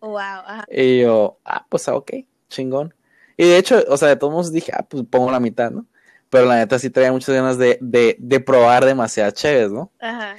Wow. 0.00 0.18
Ajá. 0.18 0.64
Y 0.70 1.02
yo, 1.02 1.38
ah, 1.44 1.64
pues 1.68 1.88
ah, 1.88 1.94
ok, 1.94 2.12
chingón. 2.48 2.94
Y 3.36 3.44
de 3.44 3.56
hecho, 3.56 3.82
o 3.88 3.96
sea, 3.96 4.08
de 4.08 4.16
todos 4.16 4.32
modos 4.32 4.52
dije, 4.52 4.72
ah, 4.74 4.84
pues 4.88 5.04
pongo 5.08 5.30
la 5.30 5.40
mitad, 5.40 5.70
¿no? 5.70 5.86
Pero 6.28 6.46
la 6.46 6.56
neta 6.56 6.78
sí 6.78 6.90
traía 6.90 7.12
muchas 7.12 7.34
ganas 7.34 7.58
de, 7.58 7.78
de, 7.80 8.16
de 8.18 8.40
probar 8.40 8.84
demasiadas 8.84 9.34
cheves, 9.34 9.70
¿no? 9.70 9.90
Ajá. 10.00 10.36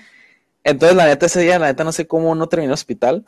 Entonces, 0.63 0.95
la 0.95 1.05
neta, 1.05 1.25
ese 1.25 1.41
día, 1.41 1.59
la 1.59 1.67
neta, 1.67 1.83
no 1.83 1.91
sé 1.91 2.07
cómo 2.07 2.35
no 2.35 2.47
terminé 2.47 2.73
hospital, 2.73 3.25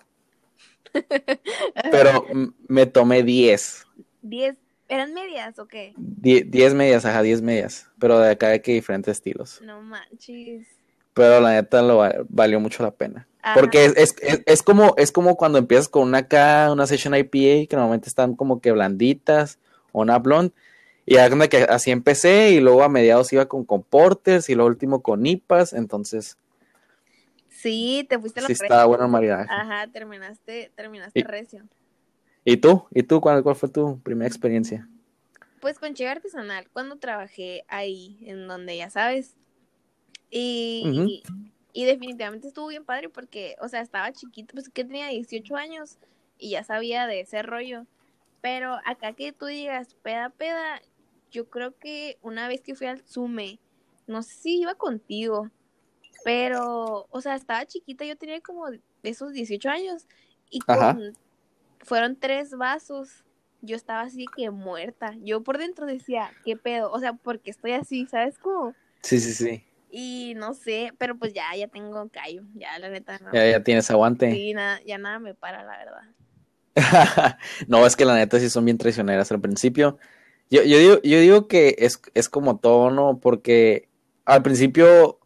pero 1.91 2.25
me 2.67 2.85
tomé 2.85 3.23
10. 3.23 3.85
Diez. 4.21 4.55
¿Eran 4.87 5.13
medias 5.15 5.57
o 5.57 5.67
qué? 5.67 5.93
10 5.97 6.73
medias, 6.75 7.05
ajá, 7.05 7.23
10 7.23 7.41
medias. 7.41 7.87
Pero 7.99 8.19
de 8.19 8.29
acá 8.31 8.49
de 8.49 8.61
que 8.61 8.73
diferentes 8.73 9.11
estilos. 9.13 9.59
No 9.63 9.81
manches. 9.81 10.67
pero 11.15 11.39
la 11.41 11.53
neta 11.53 11.81
lo 11.81 11.97
va- 11.97 12.13
valió 12.29 12.59
mucho 12.59 12.83
la 12.83 12.91
pena. 12.91 13.27
Ajá. 13.41 13.59
Porque 13.59 13.85
es, 13.85 13.93
es, 13.97 14.15
es, 14.21 14.41
es 14.45 14.61
como, 14.63 14.93
es 14.97 15.11
como 15.11 15.37
cuando 15.37 15.57
empiezas 15.57 15.87
con 15.89 16.03
una 16.07 16.27
K, 16.27 16.71
una 16.71 16.85
Session 16.85 17.15
IPA, 17.15 17.67
que 17.67 17.69
normalmente 17.71 18.09
están 18.09 18.35
como 18.35 18.61
que 18.61 18.71
blanditas, 18.71 19.57
o 19.91 20.01
una 20.01 20.19
blonde, 20.19 20.53
y 21.07 21.15
que 21.49 21.63
así 21.69 21.91
empecé, 21.91 22.51
y 22.51 22.59
luego 22.59 22.83
a 22.83 22.89
mediados 22.89 23.31
iba 23.33 23.45
con, 23.47 23.65
con 23.65 23.81
porters, 23.83 24.49
y 24.49 24.55
lo 24.55 24.65
último 24.65 25.01
con 25.01 25.25
IPAs, 25.25 25.73
entonces 25.73 26.37
Sí, 27.55 28.05
te 28.09 28.19
fuiste 28.19 28.41
a 28.41 28.43
la 28.43 28.47
sí 28.47 28.53
estaba 28.53 28.85
bueno 28.85 29.05
el 29.05 29.11
maridaje. 29.11 29.47
Ajá, 29.49 29.87
terminaste, 29.87 30.71
terminaste 30.75 31.19
Y- 31.19 31.23
recio. 31.23 31.63
¿Y 32.43 32.57
tú? 32.57 32.85
¿Y 32.91 33.01
tú 33.03 33.21
cuál, 33.21 33.41
cuál 33.41 33.55
fue 33.55 33.69
tu 33.69 33.99
primera 34.01 34.27
experiencia? 34.27 34.87
Pues 35.61 35.79
con 35.79 35.93
Cheve 35.95 36.11
Artesanal, 36.11 36.69
cuando 36.71 36.97
trabajé 36.97 37.63
ahí, 37.67 38.19
en 38.27 38.47
donde 38.47 38.77
ya 38.77 38.89
sabes. 38.89 39.35
Y, 40.29 41.23
y 41.73 41.85
definitivamente 41.85 42.47
estuvo 42.49 42.67
bien 42.67 42.83
padre 42.85 43.09
porque, 43.09 43.55
o 43.61 43.67
sea, 43.69 43.81
estaba 43.81 44.11
chiquito, 44.11 44.53
pues 44.53 44.69
que 44.69 44.83
tenía 44.83 45.07
18 45.07 45.55
años 45.55 45.97
y 46.37 46.51
ya 46.51 46.63
sabía 46.63 47.07
de 47.07 47.21
ese 47.21 47.41
rollo. 47.41 47.87
Pero 48.41 48.77
acá 48.85 49.13
que 49.13 49.31
tú 49.31 49.45
digas, 49.45 49.95
peda, 50.03 50.29
peda, 50.29 50.81
yo 51.31 51.49
creo 51.49 51.75
que 51.77 52.17
una 52.21 52.47
vez 52.47 52.61
que 52.61 52.75
fui 52.75 52.85
al 52.87 53.03
Sume, 53.07 53.59
no 54.07 54.21
sé 54.21 54.35
si 54.35 54.61
iba 54.61 54.75
contigo, 54.75 55.49
pero, 56.25 57.05
o 57.11 57.21
sea, 57.21 57.35
estaba 57.35 57.67
chiquita, 57.67 58.03
yo 58.03 58.17
tenía 58.17 58.41
como 58.41 58.65
esos 59.03 59.31
18 59.31 59.69
años 59.69 60.07
y 60.49 60.59
con, 60.59 61.15
fueron 61.83 62.15
tres 62.15 62.49
vasos. 62.57 63.23
Yo 63.61 63.75
estaba 63.75 64.01
así 64.01 64.25
que 64.35 64.49
muerta. 64.49 65.13
Yo 65.21 65.43
por 65.43 65.59
dentro 65.59 65.85
decía, 65.85 66.31
¿qué 66.43 66.57
pedo? 66.57 66.91
O 66.91 66.99
sea, 66.99 67.13
porque 67.13 67.51
estoy 67.51 67.73
así, 67.73 68.07
¿sabes 68.07 68.39
cómo? 68.39 68.73
Sí, 69.03 69.19
sí, 69.19 69.33
sí. 69.33 69.63
Y 69.91 70.33
no 70.35 70.55
sé, 70.55 70.93
pero 70.97 71.15
pues 71.15 71.31
ya, 71.31 71.55
ya 71.55 71.67
tengo 71.67 72.09
callo. 72.09 72.41
Ya, 72.55 72.79
la 72.79 72.89
neta, 72.89 73.19
no. 73.19 73.31
Ya, 73.31 73.47
ya 73.47 73.63
tienes 73.63 73.91
aguante. 73.91 74.31
Sí, 74.31 74.55
nada, 74.55 74.81
ya 74.83 74.97
nada 74.97 75.19
me 75.19 75.35
para, 75.35 75.63
la 75.63 75.77
verdad. 75.77 77.37
no, 77.67 77.85
es 77.85 77.95
que 77.95 78.03
la 78.03 78.15
neta 78.15 78.39
sí 78.39 78.49
son 78.49 78.65
bien 78.65 78.79
traicioneras 78.79 79.31
al 79.31 79.41
principio. 79.41 79.99
Yo, 80.49 80.63
yo 80.63 80.79
digo, 80.79 81.01
yo 81.03 81.19
digo 81.19 81.47
que 81.47 81.75
es, 81.77 82.01
es 82.15 82.29
como 82.29 82.57
todo, 82.57 82.89
¿no? 82.89 83.19
Porque 83.19 83.89
al 84.25 84.41
principio 84.41 85.19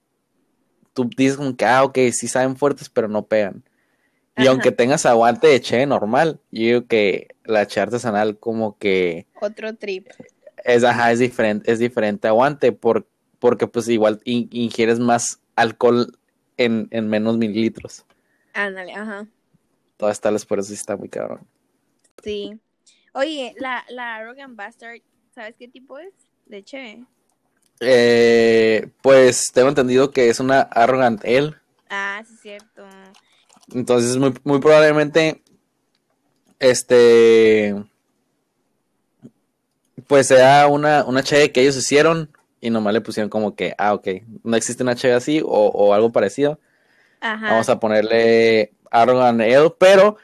tú 0.94 1.10
dices 1.16 1.38
como 1.38 1.56
que, 1.56 1.66
ah, 1.66 1.84
ok, 1.84 1.98
sí 2.12 2.28
saben 2.28 2.56
fuertes, 2.56 2.90
pero 2.90 3.08
no 3.08 3.26
pegan. 3.26 3.64
Y 4.38 4.44
Ajá. 4.44 4.52
aunque 4.52 4.72
tengas 4.72 5.06
aguante 5.06 5.48
de 5.48 5.60
che 5.62 5.86
normal, 5.86 6.40
yo 6.52 6.62
digo 6.62 6.88
que 6.88 7.36
la 7.44 7.68
che 7.68 7.80
artesanal 7.82 8.38
como 8.40 8.78
que 8.78 9.28
Otro 9.42 9.76
trip. 9.76 10.08
es, 10.64 10.84
ajá, 10.84 11.12
es 11.12 11.20
diferente, 11.20 11.72
es 11.72 11.80
diferente 11.80 12.28
aguante 12.28 12.72
por, 12.72 13.08
porque 13.40 13.68
pues 13.68 13.88
igual 13.90 14.22
in- 14.24 14.48
ingieres 14.52 15.00
más 15.00 15.40
alcohol 15.56 16.18
en, 16.58 16.88
en 16.92 17.08
menos 17.10 17.38
mililitros. 17.38 18.06
Ándale, 18.54 18.94
ajá. 18.94 19.28
Todas 19.98 20.22
tales, 20.22 20.46
por 20.46 20.60
eso 20.60 20.70
sí 20.70 20.76
está 20.76 20.96
muy 20.96 21.10
cabrón. 21.10 21.42
Sí. 22.24 22.58
Oye, 23.14 23.54
la, 23.60 23.84
la 23.90 24.16
Arrogant 24.16 24.56
Bastard, 24.56 25.02
¿sabes 25.34 25.56
qué 25.58 25.68
tipo 25.68 25.98
es? 26.00 26.14
De 26.46 26.64
che. 26.64 27.04
Eh, 27.80 28.90
pues 29.02 29.52
tengo 29.54 29.70
entendido 29.70 30.12
que 30.12 30.30
es 30.30 30.40
una 30.40 30.62
Arrogant 30.62 31.24
Ale. 31.24 31.56
Ah, 31.90 32.22
sí, 32.26 32.34
es 32.34 32.42
cierto. 32.42 32.84
Entonces, 33.74 34.18
muy, 34.18 34.34
muy 34.44 34.60
probablemente, 34.60 35.42
este, 36.60 37.76
pues 40.08 40.28
sea 40.28 40.68
una, 40.68 41.04
una 41.06 41.24
cheve 41.24 41.52
que 41.52 41.62
ellos 41.62 41.78
hicieron 41.78 42.30
y 42.62 42.70
nomás 42.70 42.94
le 42.94 43.02
pusieron 43.02 43.30
como 43.30 43.56
que, 43.56 43.74
ah, 43.78 43.94
ok, 43.94 44.08
no 44.44 44.58
existe 44.58 44.84
una 44.84 44.96
cheve 44.96 45.14
así 45.14 45.42
o, 45.42 45.48
o 45.48 45.94
algo 45.94 46.12
parecido. 46.12 46.60
Ajá. 47.22 47.52
Vamos 47.52 47.70
a 47.70 47.80
ponerle 47.80 48.74
Arrogant 48.92 49.42
Ale, 49.42 49.74
pero 49.78 50.18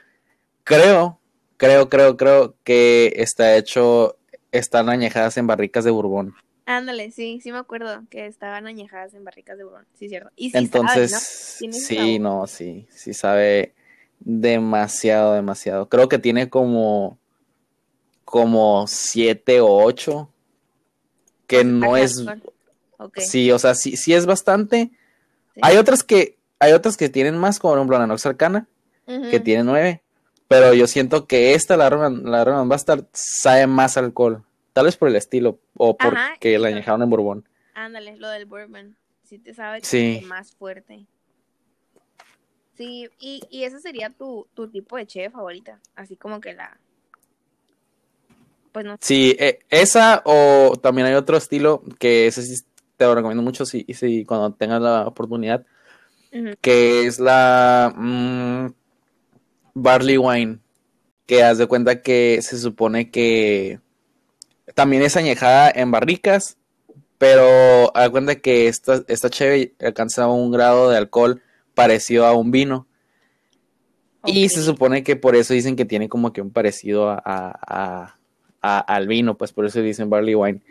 creo, 0.64 1.20
creo, 1.58 1.90
creo, 1.90 2.18
creo 2.18 2.56
que 2.64 3.14
está 3.18 3.56
hecho, 3.56 4.18
están 4.52 4.90
añejadas 4.90 5.38
en 5.38 5.48
barricas 5.48 5.84
de 5.86 5.92
Bourbon. 5.92 6.36
Ándale, 6.66 7.12
sí, 7.12 7.40
sí 7.44 7.52
me 7.52 7.60
acuerdo 7.60 8.04
que 8.10 8.26
estaban 8.26 8.66
añejadas 8.66 9.14
en 9.14 9.24
barricas 9.24 9.58
de 9.58 9.64
Bourbon. 9.64 9.86
Sí, 10.00 10.10
cierto. 10.10 10.32
Y 10.36 10.50
sí 10.50 10.58
Entonces, 10.58 11.12
sabe, 11.12 11.68
¿no? 11.68 11.74
Sí, 11.74 12.20
no, 12.20 12.48
sí, 12.48 12.88
sí 12.90 13.14
sabe 13.14 13.74
demasiado, 14.20 15.34
demasiado. 15.34 15.90
Creo 15.90 16.10
que 16.10 16.18
tiene 16.18 16.50
como, 16.50 17.20
como 18.24 18.88
siete 18.88 19.62
o 19.62 19.84
ocho, 19.84 20.30
que 21.46 21.64
no 21.64 21.98
es, 21.98 22.26
sí, 23.18 23.52
o 23.52 23.60
sea, 23.60 23.76
sí, 23.76 23.96
sí 23.98 24.14
es 24.14 24.26
bastante. 24.26 24.90
sí. 25.54 25.62
Hay 25.62 25.78
otras 25.78 26.04
que, 26.04 26.38
hay 26.60 26.74
otras 26.74 26.98
que 26.98 27.10
tienen 27.10 27.38
más, 27.38 27.60
como 27.60 27.74
por 27.74 27.80
ejemplo 27.80 28.00
la 28.00 28.08
Nox 28.08 28.26
Arcana, 28.26 28.68
que 29.06 29.40
tiene 29.40 29.64
nueve, 29.64 30.02
pero 30.48 30.74
yo 30.74 30.88
siento 30.88 31.28
que 31.28 31.54
esta, 31.54 31.78
la 31.78 31.92
Roman, 31.92 32.24
la 32.24 32.44
Roman 32.44 32.68
Bastard, 32.68 33.06
sabe 33.14 33.68
más 33.68 33.98
alcohol. 33.98 34.44
Tal 34.76 34.84
vez 34.84 34.98
por 34.98 35.08
el 35.08 35.16
estilo, 35.16 35.58
o 35.78 35.96
porque 35.96 36.18
Ajá, 36.18 36.60
la 36.60 36.68
añejaron 36.68 37.02
en 37.02 37.10
Bourbon. 37.10 37.48
Ándale, 37.76 38.18
lo 38.18 38.28
del 38.28 38.46
bourbon. 38.46 38.98
Sí 39.24 39.40
te 39.40 39.54
sabe 39.54 39.80
como 39.80 39.90
Sí. 39.90 40.20
que 40.20 40.26
más 40.26 40.52
fuerte. 40.52 41.08
Sí, 42.74 43.10
y, 43.18 43.42
y 43.50 43.64
ese 43.64 43.80
sería 43.80 44.10
tu, 44.10 44.50
tu 44.54 44.70
tipo 44.70 44.98
de 44.98 45.08
cheve 45.08 45.30
favorita. 45.30 45.80
Así 45.96 46.18
como 46.18 46.42
que 46.42 46.54
la. 46.54 46.78
Pues 48.74 48.84
no 48.86 48.98
Sí, 49.00 49.38
eh, 49.40 49.60
esa 49.70 50.22
o 50.26 50.78
también 50.84 51.08
hay 51.08 51.14
otro 51.14 51.38
estilo 51.38 51.82
que 51.98 52.28
ese 52.28 52.44
sí 52.44 52.62
te 52.98 53.06
lo 53.06 53.16
recomiendo 53.16 53.44
mucho 53.44 53.66
si, 53.66 53.86
si 53.94 54.26
cuando 54.26 54.52
tengas 54.56 54.82
la 54.82 55.08
oportunidad, 55.08 55.66
que 56.60 57.06
es 57.06 57.18
la 57.22 57.94
mm, 57.96 58.74
Barley 59.74 60.18
Wine, 60.18 60.60
que 61.26 61.44
haz 61.44 61.60
de 61.60 61.68
cuenta 61.68 62.02
que 62.02 62.42
se 62.42 62.58
supone 62.58 63.10
que 63.10 63.80
también 64.76 65.02
es 65.02 65.18
añejada 65.18 65.72
en 65.74 65.90
barricas, 65.90 66.58
pero 67.18 67.92
de 67.96 68.10
cuenta 68.12 68.36
que 68.36 68.68
esta, 68.68 69.02
esta 69.08 69.30
cheve 69.30 69.74
alcanza 69.80 70.28
un 70.28 70.52
grado 70.52 70.92
de 70.92 70.98
alcohol 70.98 71.42
parecido 71.74 72.26
a 72.28 72.34
un 72.34 72.52
vino. 72.52 72.86
Y 74.26 74.50
se 74.50 74.64
supone 74.64 75.04
que 75.04 75.16
por 75.16 75.36
eso 75.36 75.54
dicen 75.54 75.76
que 75.76 75.86
tiene 75.86 76.10
como 76.10 76.34
que 76.34 76.42
un 76.42 76.52
parecido 76.52 77.10
a, 77.10 77.22
a- 77.24 77.60
a- 77.68 78.16
a- 78.62 78.80
al 78.80 79.08
vino, 79.08 79.38
pues 79.38 79.54
por 79.54 79.66
eso 79.66 79.82
dicen 79.82 80.10
barley 80.10 80.36
wine. 80.36 80.62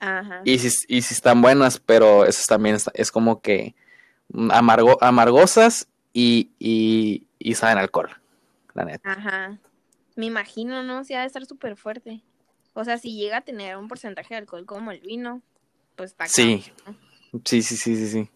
Ajá. 0.00 0.42
Y 0.44 0.58
si, 0.58 0.68
y 0.86 1.02
si 1.02 1.14
están 1.14 1.42
buenas, 1.42 1.80
pero 1.80 2.24
eso 2.24 2.42
también 2.46 2.76
es, 2.76 2.88
es 2.94 3.10
como 3.10 3.40
que 3.40 3.74
amargo, 4.50 4.96
amargosas 5.00 5.88
y, 6.12 6.50
y, 6.60 7.24
y 7.40 7.54
saben 7.54 7.78
alcohol, 7.78 8.10
la 8.74 8.84
neta. 8.84 9.10
Ajá. 9.12 9.58
Me 10.14 10.26
imagino, 10.26 10.82
¿no? 10.84 11.04
Si 11.04 11.14
ha 11.14 11.20
de 11.20 11.26
estar 11.26 11.44
súper 11.46 11.76
fuerte. 11.76 12.22
O 12.78 12.84
sea, 12.84 12.96
si 12.98 13.16
llega 13.16 13.38
a 13.38 13.40
tener 13.40 13.76
un 13.76 13.88
porcentaje 13.88 14.34
de 14.34 14.38
alcohol 14.38 14.64
como 14.66 14.92
el 14.92 15.00
vino, 15.00 15.42
pues 15.96 16.10
está 16.12 16.28
Sí. 16.28 16.64
cabrón, 16.84 16.98
Sí, 17.44 17.60
sí, 17.62 17.76
sí, 17.76 17.96
sí, 17.96 18.08
sí. 18.08 18.30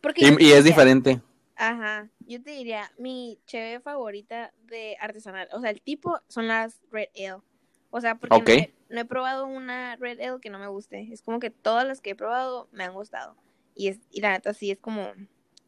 Porque 0.00 0.32
Y, 0.38 0.52
es 0.52 0.64
diferente. 0.64 1.20
Ajá, 1.56 2.08
yo 2.20 2.42
te 2.42 2.50
diría, 2.52 2.90
mi 2.98 3.38
cheve 3.46 3.80
favorita 3.80 4.52
de 4.66 4.96
artesanal, 5.00 5.48
o 5.52 5.60
sea, 5.60 5.70
el 5.70 5.80
tipo 5.82 6.20
son 6.28 6.48
las 6.48 6.80
Red 6.90 7.08
Ale. 7.16 7.42
O 7.90 8.00
sea, 8.00 8.14
porque 8.16 8.38
no, 8.38 8.44
he, 8.48 8.74
no 8.90 9.00
he 9.00 9.04
probado 9.04 9.46
una 9.46 9.96
Red 9.96 10.20
Ale 10.20 10.40
que 10.40 10.50
no 10.50 10.58
me 10.58 10.66
guste. 10.68 11.08
Es 11.12 11.22
como 11.22 11.38
que 11.40 11.50
todas 11.50 11.86
las 11.86 12.00
que 12.00 12.10
he 12.10 12.14
probado 12.16 12.68
me 12.72 12.84
han 12.84 12.92
gustado. 12.94 13.36
Y 13.74 13.88
es 13.88 13.98
y 14.10 14.20
la 14.20 14.30
neta 14.30 14.54
sí 14.54 14.70
es 14.70 14.78
como 14.78 15.12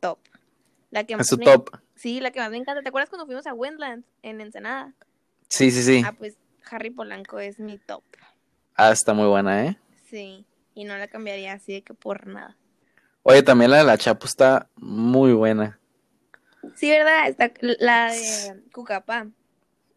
top. 0.00 0.18
La 0.90 1.04
que 1.04 1.14
Es 1.14 1.18
más 1.18 1.26
su 1.28 1.38
me- 1.38 1.44
top. 1.44 1.70
Sí, 1.94 2.20
la 2.20 2.30
que 2.30 2.38
más 2.40 2.50
me 2.50 2.56
encanta. 2.56 2.82
¿Te 2.82 2.88
acuerdas 2.88 3.10
cuando 3.10 3.26
fuimos 3.26 3.46
a 3.46 3.52
Wendland 3.54 4.04
en 4.22 4.40
Ensenada? 4.40 4.94
Sí, 5.48 5.70
sí, 5.70 5.82
sí. 5.82 6.02
Ah, 6.04 6.12
pues 6.16 6.36
Harry 6.70 6.90
Polanco 6.90 7.38
es 7.38 7.58
mi 7.58 7.78
top. 7.78 8.02
Ah, 8.74 8.92
está 8.92 9.14
muy 9.14 9.26
buena, 9.26 9.66
¿eh? 9.66 9.78
Sí, 10.10 10.46
y 10.74 10.84
no 10.84 10.96
la 10.96 11.08
cambiaría 11.08 11.52
así 11.54 11.72
de 11.72 11.82
que 11.82 11.94
por 11.94 12.26
nada. 12.26 12.56
Oye, 13.22 13.42
también 13.42 13.70
la 13.70 13.78
de 13.78 13.84
la 13.84 13.98
Chapo 13.98 14.26
está 14.26 14.68
muy 14.76 15.32
buena. 15.32 15.80
Sí, 16.74 16.90
¿verdad? 16.90 17.28
Está 17.28 17.52
la 17.60 18.12
de 18.12 18.62
Cucapá. 18.72 19.26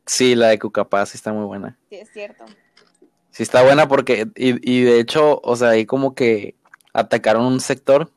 Sí, 0.05 0.35
la 0.35 0.47
de 0.47 0.59
Cucapaz 0.59 1.13
está 1.13 1.33
muy 1.33 1.45
buena. 1.45 1.77
Sí, 1.89 1.95
es 1.97 2.11
cierto. 2.11 2.45
Sí, 3.31 3.43
está 3.43 3.63
buena 3.63 3.88
porque, 3.88 4.27
y, 4.35 4.71
y 4.71 4.83
de 4.83 4.99
hecho, 4.99 5.39
o 5.43 5.55
sea, 5.55 5.69
ahí 5.69 5.85
como 5.85 6.15
que 6.15 6.55
atacaron 6.93 7.45
un 7.45 7.59
sector, 7.59 8.11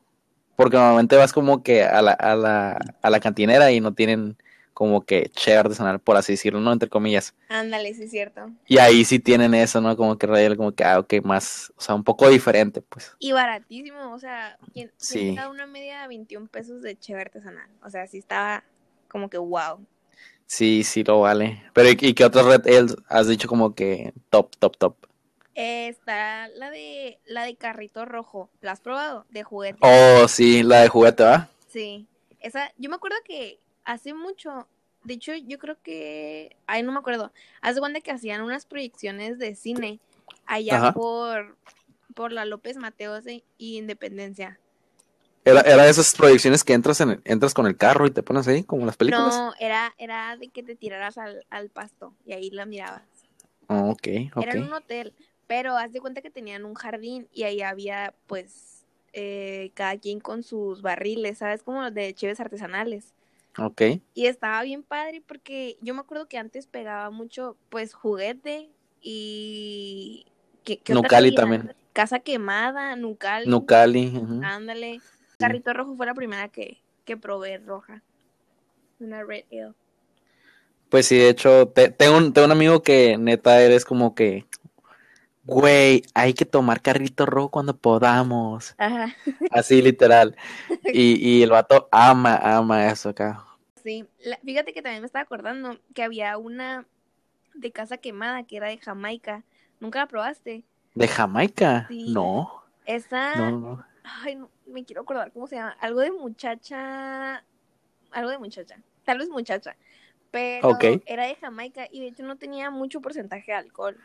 porque 0.55 0.77
normalmente 0.77 1.15
vas 1.15 1.33
como 1.33 1.61
que 1.63 1.83
a 1.83 2.01
la, 2.01 2.13
a 2.13 2.35
la, 2.35 2.79
a 3.01 3.09
la 3.09 3.19
cantinera 3.19 3.71
y 3.71 3.81
no 3.81 3.93
tienen 3.93 4.37
como 4.73 5.05
que 5.05 5.29
che 5.35 5.55
artesanal, 5.55 5.99
por 5.99 6.17
así 6.17 6.33
decirlo, 6.33 6.59
¿no? 6.59 6.71
Entre 6.73 6.89
comillas. 6.89 7.33
Ándale, 7.49 7.93
sí 7.93 8.03
es 8.03 8.11
cierto. 8.11 8.49
Y 8.67 8.77
ahí 8.79 9.05
sí 9.05 9.19
tienen 9.19 9.53
eso, 9.53 9.81
¿no? 9.81 9.95
Como 9.95 10.17
que 10.17 10.27
Rayel, 10.27 10.57
como 10.57 10.71
que, 10.73 10.83
ah, 10.83 10.99
ok, 10.99 11.13
más, 11.23 11.71
o 11.77 11.81
sea, 11.81 11.95
un 11.95 12.03
poco 12.03 12.29
diferente, 12.29 12.81
pues. 12.81 13.15
Y 13.19 13.31
baratísimo, 13.31 14.13
o 14.13 14.19
sea, 14.19 14.57
quien 14.73 14.91
Sí. 14.97 15.35
una 15.49 15.67
media 15.67 16.01
de 16.01 16.07
21 16.07 16.47
pesos 16.47 16.81
de 16.81 16.97
cheve 16.97 17.21
artesanal. 17.21 17.69
O 17.83 17.89
sea, 17.89 18.07
sí 18.07 18.17
estaba 18.17 18.63
como 19.07 19.29
que 19.29 19.37
wow. 19.37 19.85
Sí, 20.45 20.83
sí 20.83 21.03
lo 21.03 21.21
vale. 21.21 21.63
Pero, 21.73 21.89
¿y, 21.89 21.97
y 21.99 22.13
qué 22.13 22.25
otros 22.25 22.45
Red 22.45 22.67
Ales 22.67 22.95
has 23.07 23.27
dicho 23.27 23.47
como 23.47 23.73
que 23.75 24.13
top, 24.29 24.55
top, 24.59 24.77
top? 24.77 24.95
Está 25.55 26.47
la 26.49 26.71
de 26.71 27.19
la 27.25 27.43
de 27.43 27.55
carrito 27.55 28.05
rojo. 28.05 28.49
¿La 28.61 28.71
has 28.71 28.79
probado? 28.81 29.25
De 29.29 29.43
juguete. 29.43 29.77
Oh, 29.81 30.27
sí, 30.27 30.63
la 30.63 30.81
de 30.81 30.87
juguete, 30.89 31.23
¿va? 31.23 31.49
Sí. 31.69 32.07
Esa, 32.39 32.71
yo 32.77 32.89
me 32.89 32.95
acuerdo 32.95 33.17
que 33.23 33.59
hace 33.85 34.13
mucho, 34.13 34.67
de 35.03 35.15
hecho, 35.15 35.33
yo 35.35 35.57
creo 35.57 35.77
que, 35.81 36.55
ay, 36.67 36.83
no 36.83 36.91
me 36.91 36.99
acuerdo. 36.99 37.31
Hace 37.61 37.79
cuando 37.79 38.01
que 38.01 38.11
hacían 38.11 38.41
unas 38.41 38.65
proyecciones 38.65 39.39
de 39.39 39.55
cine 39.55 39.99
allá 40.45 40.77
Ajá. 40.77 40.93
por 40.93 41.57
por 42.13 42.31
la 42.31 42.45
López 42.45 42.77
Mateos 42.77 43.25
y 43.25 43.43
Independencia. 43.77 44.59
Era, 45.45 45.61
era 45.61 45.83
de 45.83 45.89
esas 45.89 46.15
proyecciones 46.15 46.63
que 46.63 46.73
entras 46.73 47.01
en, 47.01 47.21
entras 47.25 47.53
con 47.53 47.67
el 47.67 47.75
carro 47.75 48.07
y 48.07 48.11
te 48.11 48.23
pones 48.23 48.47
ahí, 48.47 48.63
como 48.63 48.83
en 48.83 48.85
las 48.87 48.95
películas. 48.97 49.33
No, 49.33 49.53
era 49.59 49.93
era 49.97 50.37
de 50.37 50.47
que 50.49 50.63
te 50.63 50.75
tiraras 50.75 51.17
al, 51.17 51.45
al 51.49 51.69
pasto 51.69 52.13
y 52.25 52.33
ahí 52.33 52.49
la 52.49 52.65
mirabas. 52.65 53.03
Oh, 53.67 53.89
ok, 53.89 54.07
ok. 54.35 54.43
Era 54.43 54.53
en 54.53 54.63
un 54.63 54.73
hotel, 54.73 55.13
pero 55.47 55.75
haz 55.75 55.91
de 55.91 55.99
cuenta 55.99 56.21
que 56.21 56.29
tenían 56.29 56.63
un 56.63 56.75
jardín 56.75 57.27
y 57.33 57.43
ahí 57.43 57.61
había, 57.61 58.13
pues, 58.27 58.85
eh, 59.11 59.71
cada 59.73 59.97
quien 59.97 60.19
con 60.19 60.43
sus 60.43 60.81
barriles, 60.81 61.39
¿sabes? 61.39 61.63
Como 61.63 61.81
los 61.81 61.93
de 61.93 62.13
cheves 62.13 62.39
artesanales. 62.39 63.13
Ok. 63.57 63.81
Y 64.13 64.25
estaba 64.27 64.61
bien 64.63 64.83
padre 64.83 65.21
porque 65.25 65.77
yo 65.81 65.93
me 65.93 66.01
acuerdo 66.01 66.27
que 66.27 66.37
antes 66.37 66.67
pegaba 66.67 67.09
mucho, 67.09 67.57
pues, 67.69 67.93
juguete 67.93 68.69
y... 69.01 70.25
¿qué- 70.63 70.79
qué 70.79 70.93
Nucali 70.93 71.33
también. 71.33 71.75
Casa 71.93 72.19
quemada, 72.19 72.95
Nucali. 72.95 73.49
Nucali. 73.49 74.07
ujú. 74.15 74.41
Ándale. 74.43 75.01
Carrito 75.37 75.73
rojo 75.73 75.95
fue 75.95 76.05
la 76.05 76.13
primera 76.13 76.47
que, 76.49 76.81
que 77.05 77.17
probé 77.17 77.57
roja. 77.57 78.01
Una 78.99 79.23
Red 79.23 79.45
Ale. 79.51 79.73
Pues 80.89 81.07
sí, 81.07 81.17
de 81.17 81.29
hecho, 81.29 81.67
te- 81.69 81.89
tengo, 81.89 82.17
un, 82.17 82.33
tengo 82.33 82.45
un 82.45 82.51
amigo 82.51 82.81
que 82.83 83.17
neta 83.17 83.61
eres 83.61 83.83
como 83.83 84.13
que, 84.15 84.45
güey, 85.43 86.03
hay 86.13 86.33
que 86.33 86.45
tomar 86.45 86.81
carrito 86.81 87.25
rojo 87.25 87.51
cuando 87.51 87.77
podamos. 87.77 88.77
Ajá, 88.77 89.15
Así 89.49 89.81
literal. 89.81 90.37
Y, 90.91 91.39
y 91.39 91.43
el 91.43 91.51
vato 91.51 91.89
ama, 91.91 92.37
ama 92.37 92.87
eso 92.91 93.09
acá. 93.09 93.45
sí. 93.83 94.07
La- 94.23 94.37
fíjate 94.37 94.73
que 94.73 94.81
también 94.81 95.01
me 95.01 95.05
estaba 95.07 95.23
acordando 95.23 95.79
que 95.93 96.03
había 96.03 96.37
una 96.37 96.85
de 97.55 97.71
casa 97.71 97.97
quemada 97.97 98.43
que 98.45 98.57
era 98.57 98.67
de 98.69 98.77
Jamaica. 98.79 99.43
¿Nunca 99.79 99.99
la 99.99 100.07
probaste? 100.07 100.65
¿De 100.95 101.07
Jamaica? 101.07 101.87
Sí. 101.87 102.05
No, 102.05 102.63
Esa... 102.85 103.51
no, 103.51 103.59
no. 103.59 103.85
Ay, 104.03 104.35
no, 104.35 104.49
me 104.67 104.83
quiero 104.85 105.01
acordar 105.03 105.31
cómo 105.31 105.47
se 105.47 105.55
llama. 105.55 105.77
Algo 105.79 106.01
de 106.01 106.11
muchacha. 106.11 107.43
Algo 108.11 108.29
de 108.31 108.37
muchacha. 108.39 108.81
Tal 109.05 109.19
vez 109.19 109.29
muchacha. 109.29 109.75
Pero 110.31 110.69
Ok. 110.69 110.83
era 111.05 111.25
de 111.27 111.35
Jamaica 111.35 111.87
y 111.91 112.01
de 112.01 112.07
hecho 112.07 112.23
no 112.23 112.37
tenía 112.37 112.71
mucho 112.71 113.01
porcentaje 113.01 113.51
de 113.53 113.57
alcohol. 113.57 113.97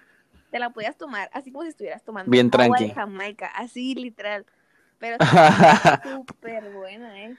Te 0.50 0.58
la 0.58 0.70
podías 0.70 0.96
tomar 0.96 1.30
así 1.32 1.52
como 1.52 1.64
si 1.64 1.70
estuvieras 1.70 2.02
tomando 2.02 2.30
Bien 2.30 2.46
agua 2.46 2.76
tranqui. 2.76 2.84
de 2.88 2.94
Jamaica, 2.94 3.46
así 3.54 3.94
literal. 3.94 4.46
Pero 4.98 5.16
súper 6.02 6.70
buena, 6.72 7.22
¿eh? 7.22 7.36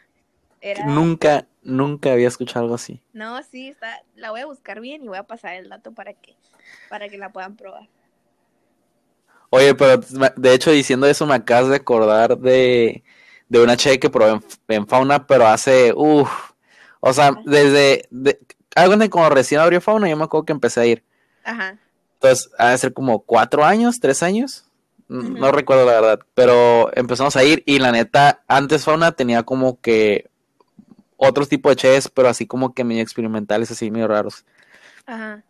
Era... 0.61 0.85
Nunca, 0.85 1.47
nunca 1.63 2.11
había 2.11 2.27
escuchado 2.27 2.63
algo 2.65 2.75
así. 2.75 3.01
No, 3.13 3.41
sí, 3.43 3.69
está... 3.69 4.01
la 4.15 4.31
voy 4.31 4.41
a 4.41 4.45
buscar 4.45 4.79
bien 4.79 5.03
y 5.03 5.07
voy 5.07 5.17
a 5.17 5.23
pasar 5.23 5.55
el 5.55 5.69
dato 5.69 5.93
para 5.93 6.13
que, 6.13 6.35
para 6.89 7.09
que 7.09 7.17
la 7.17 7.31
puedan 7.31 7.55
probar. 7.55 7.87
Oye, 9.51 9.73
pero 9.73 9.99
de 10.35 10.53
hecho 10.53 10.71
diciendo 10.71 11.07
eso 11.07 11.25
me 11.25 11.33
acabas 11.33 11.69
de 11.69 11.77
acordar 11.77 12.37
de, 12.37 13.03
de 13.47 13.63
una 13.63 13.75
che 13.75 13.99
que 13.99 14.09
probé 14.09 14.33
en, 14.33 14.43
en 14.67 14.87
Fauna, 14.87 15.25
pero 15.25 15.47
hace, 15.47 15.91
uff, 15.95 16.51
o 16.99 17.13
sea, 17.13 17.31
desde, 17.45 18.07
de, 18.11 18.39
algo 18.75 18.95
de 18.95 19.09
cuando 19.09 19.33
recién 19.33 19.59
abrió 19.59 19.81
Fauna, 19.81 20.07
yo 20.07 20.17
me 20.17 20.25
acuerdo 20.25 20.45
que 20.45 20.53
empecé 20.53 20.81
a 20.81 20.85
ir. 20.85 21.03
Ajá. 21.43 21.77
Entonces, 22.21 22.51
ha 22.57 22.71
de 22.71 22.77
ser 22.77 22.93
como 22.93 23.19
cuatro 23.19 23.63
años, 23.63 24.01
tres 24.01 24.23
años, 24.23 24.65
no 25.07 25.51
recuerdo 25.51 25.85
la 25.85 25.93
verdad, 25.93 26.19
pero 26.35 26.91
empezamos 26.95 27.35
a 27.35 27.43
ir 27.43 27.63
y 27.65 27.79
la 27.79 27.91
neta, 27.91 28.43
antes 28.47 28.83
Fauna 28.83 29.13
tenía 29.13 29.41
como 29.41 29.79
que 29.79 30.29
otros 31.17 31.47
tipos 31.47 31.71
de 31.71 31.75
ches, 31.77 32.09
pero 32.09 32.27
así 32.27 32.45
como 32.45 32.73
que 32.73 32.83
medio 32.83 33.01
experimentales, 33.01 33.71
así 33.71 33.89
medio 33.89 34.07
raros. 34.07 34.45
Ajá. 35.05 35.43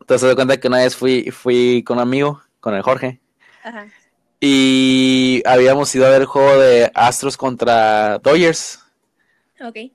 Entonces, 0.00 0.20
se 0.20 0.26
da 0.26 0.34
cuenta 0.34 0.58
que 0.58 0.68
una 0.68 0.78
vez 0.78 0.96
fui, 0.96 1.30
fui 1.30 1.82
con 1.84 1.96
un 1.96 2.02
amigo, 2.02 2.42
con 2.60 2.74
el 2.74 2.82
Jorge, 2.82 3.20
Ajá. 3.62 3.86
y 4.40 5.42
habíamos 5.46 5.94
ido 5.94 6.06
a 6.06 6.10
ver 6.10 6.22
el 6.22 6.26
juego 6.26 6.58
de 6.58 6.90
Astros 6.94 7.36
contra 7.36 8.18
Dodgers. 8.18 8.80
Ok. 9.60 9.92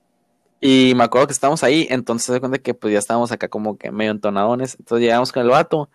Y 0.60 0.94
me 0.96 1.04
acuerdo 1.04 1.26
que 1.26 1.34
estábamos 1.34 1.62
ahí, 1.62 1.86
entonces 1.90 2.34
se 2.34 2.40
cuenta 2.40 2.58
que 2.58 2.72
pues 2.72 2.92
ya 2.92 2.98
estábamos 2.98 3.30
acá 3.32 3.48
como 3.48 3.76
que 3.76 3.92
medio 3.92 4.12
entonadones. 4.12 4.76
Entonces 4.78 5.04
llegamos 5.04 5.30
con 5.30 5.42
el 5.42 5.48
vato 5.48 5.90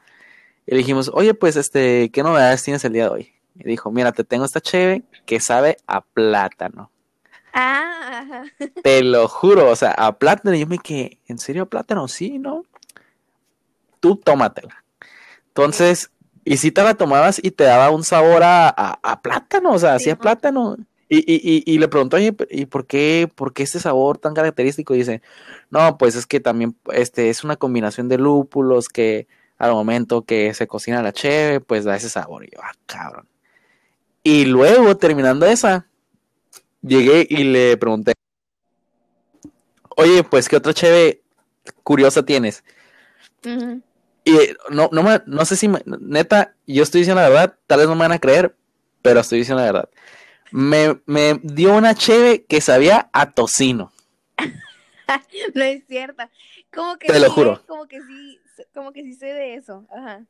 y 0.67 0.71
le 0.71 0.77
dijimos, 0.77 1.09
oye, 1.13 1.33
pues 1.33 1.55
este, 1.55 2.11
¿qué 2.11 2.21
novedades 2.21 2.61
tienes 2.63 2.85
el 2.85 2.93
día 2.93 3.05
de 3.05 3.09
hoy? 3.09 3.33
Y 3.55 3.63
dijo, 3.63 3.89
mira, 3.91 4.11
te 4.11 4.23
tengo 4.23 4.45
esta 4.45 4.61
cheve 4.61 5.03
que 5.25 5.39
sabe 5.39 5.77
a 5.87 6.01
plátano. 6.01 6.91
Ah. 7.53 8.43
Te 8.83 9.01
lo 9.01 9.27
juro, 9.27 9.69
o 9.71 9.75
sea, 9.75 9.91
a 9.91 10.17
plátano. 10.19 10.55
Y 10.55 10.59
yo 10.59 10.67
me 10.67 10.77
quedé, 10.77 11.19
¿en 11.27 11.39
serio 11.39 11.63
a 11.63 11.65
plátano? 11.65 12.07
Sí, 12.07 12.37
¿no? 12.37 12.63
Tú 13.99 14.15
tómatela. 14.17 14.83
Entonces, 15.47 16.11
y 16.45 16.57
si 16.57 16.71
te 16.71 16.83
la 16.83 16.93
tomabas 16.93 17.39
y 17.43 17.51
te 17.51 17.63
daba 17.63 17.89
un 17.89 18.03
sabor 18.03 18.43
a, 18.43 18.69
a- 18.69 18.99
a 19.01 19.21
plátano, 19.21 19.71
o 19.71 19.79
sea, 19.79 19.91
Sí, 19.97 20.03
hacía 20.03 20.13
¿no? 20.15 20.19
plátano. 20.21 20.77
Y, 21.09 21.19
y, 21.19 21.41
y, 21.43 21.63
y 21.65 21.79
le 21.79 21.87
preguntó, 21.87 22.17
oye, 22.17 22.35
¿y 22.51 22.65
por 22.65 22.85
qué, 22.85 23.29
por 23.33 23.53
qué 23.53 23.63
este 23.63 23.79
sabor 23.79 24.17
tan 24.17 24.33
característico? 24.33 24.93
Y 24.93 24.99
dice, 24.99 25.21
no, 25.69 25.97
pues 25.97 26.15
es 26.15 26.25
que 26.27 26.39
también 26.39 26.75
este, 26.93 27.29
es 27.29 27.43
una 27.43 27.55
combinación 27.55 28.07
de 28.09 28.17
lúpulos 28.17 28.87
que 28.89 29.27
al 29.57 29.71
momento 29.71 30.23
que 30.23 30.53
se 30.53 30.67
cocina 30.67 31.01
la 31.01 31.13
cheve, 31.13 31.59
pues 31.59 31.83
da 31.85 31.95
ese 31.95 32.09
sabor. 32.09 32.45
Y 32.45 32.51
yo, 32.51 32.59
ah, 32.61 32.73
cabrón. 32.85 33.27
Y 34.23 34.45
luego, 34.45 34.97
terminando 34.97 35.45
esa, 35.45 35.87
llegué 36.81 37.25
y 37.29 37.43
le 37.43 37.77
pregunté, 37.77 38.13
oye, 39.95 40.23
pues, 40.23 40.49
¿qué 40.49 40.57
otra 40.57 40.73
cheve 40.73 41.21
curiosa 41.83 42.23
tienes? 42.23 42.63
Y 44.23 44.35
eh, 44.35 44.57
no, 44.69 44.89
no, 44.91 45.03
me- 45.03 45.21
no 45.25 45.45
sé 45.45 45.55
si, 45.55 45.67
me- 45.67 45.83
neta, 45.85 46.55
yo 46.65 46.83
estoy 46.83 47.01
diciendo 47.01 47.21
la 47.21 47.29
verdad, 47.29 47.57
tal 47.67 47.79
vez 47.79 47.87
no 47.87 47.95
me 47.95 48.01
van 48.01 48.11
a 48.11 48.19
creer, 48.19 48.55
pero 49.01 49.21
estoy 49.21 49.39
diciendo 49.39 49.61
la 49.63 49.71
verdad. 49.71 49.89
Me, 50.51 50.99
me 51.05 51.39
dio 51.43 51.73
una 51.75 51.95
cheve 51.95 52.45
que 52.45 52.61
sabía 52.61 53.09
a 53.13 53.31
tocino. 53.31 53.91
No 55.55 55.63
es 55.63 55.85
cierta. 55.87 56.29
Como 56.73 56.97
que 56.97 57.07
Te 57.07 57.19
lo 57.21 57.31
juro. 57.31 57.63
Como 57.65 57.87
que 57.87 58.01
sí, 58.01 58.39
como 58.73 58.91
que 58.93 59.03
sí 59.03 59.13
sé 59.13 59.27
de 59.27 59.55
eso. 59.55 59.85
Ajá. 59.89 60.25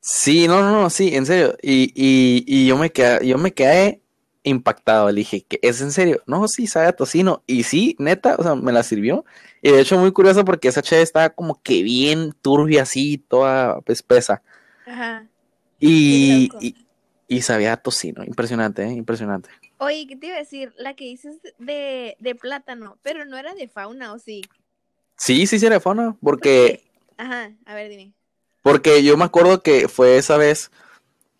Sí, 0.00 0.48
no, 0.48 0.60
no, 0.60 0.72
no, 0.72 0.90
sí, 0.90 1.14
en 1.14 1.26
serio. 1.26 1.56
Y, 1.62 1.92
y, 1.94 2.44
y 2.46 2.66
yo 2.66 2.76
me 2.76 2.90
quedé, 2.90 3.26
yo 3.26 3.38
me 3.38 3.52
quedé 3.52 4.02
impactado. 4.42 5.08
Le 5.10 5.20
dije, 5.20 5.42
¿qué 5.42 5.60
es 5.62 5.80
en 5.80 5.92
serio? 5.92 6.22
No, 6.26 6.48
sí, 6.48 6.66
sabe 6.66 6.86
a 6.86 6.96
tocino. 6.96 7.42
Y 7.46 7.62
sí, 7.62 7.94
neta, 7.98 8.36
o 8.38 8.42
sea, 8.42 8.54
me 8.54 8.72
la 8.72 8.82
sirvió. 8.82 9.24
Y 9.62 9.70
de 9.70 9.80
hecho, 9.80 9.98
muy 9.98 10.12
curioso 10.12 10.44
porque 10.44 10.68
esa 10.68 10.82
cheve 10.82 11.02
estaba 11.02 11.30
como 11.30 11.62
que 11.62 11.82
bien 11.82 12.32
turbia, 12.42 12.82
así, 12.82 13.18
toda 13.18 13.80
espesa. 13.86 14.42
Ajá. 14.86 15.28
Y, 15.78 16.50
y, 16.60 16.86
y 17.28 17.42
sabía 17.42 17.74
a 17.74 17.76
tocino. 17.76 18.24
Impresionante, 18.24 18.82
¿eh? 18.84 18.92
Impresionante. 18.92 19.48
Oye, 19.78 20.06
¿qué 20.08 20.16
te 20.16 20.28
iba 20.28 20.36
a 20.36 20.40
decir? 20.40 20.72
La 20.76 20.94
que 20.94 21.04
dices 21.04 21.38
de, 21.58 22.16
de 22.20 22.34
plátano, 22.34 22.98
pero 23.02 23.24
no 23.24 23.36
era 23.36 23.54
de 23.54 23.68
fauna, 23.68 24.12
¿o 24.12 24.18
sí? 24.18 24.42
Sí, 25.16 25.46
sí, 25.46 25.58
sí, 25.58 25.66
era 25.66 25.80
fauna, 25.80 26.16
porque, 26.20 26.84
Ajá, 27.16 27.52
a 27.64 27.74
ver, 27.74 27.88
dime. 27.90 28.12
porque 28.62 29.02
yo 29.02 29.16
me 29.16 29.24
acuerdo 29.24 29.62
que 29.62 29.88
fue 29.88 30.16
esa 30.16 30.36
vez 30.36 30.70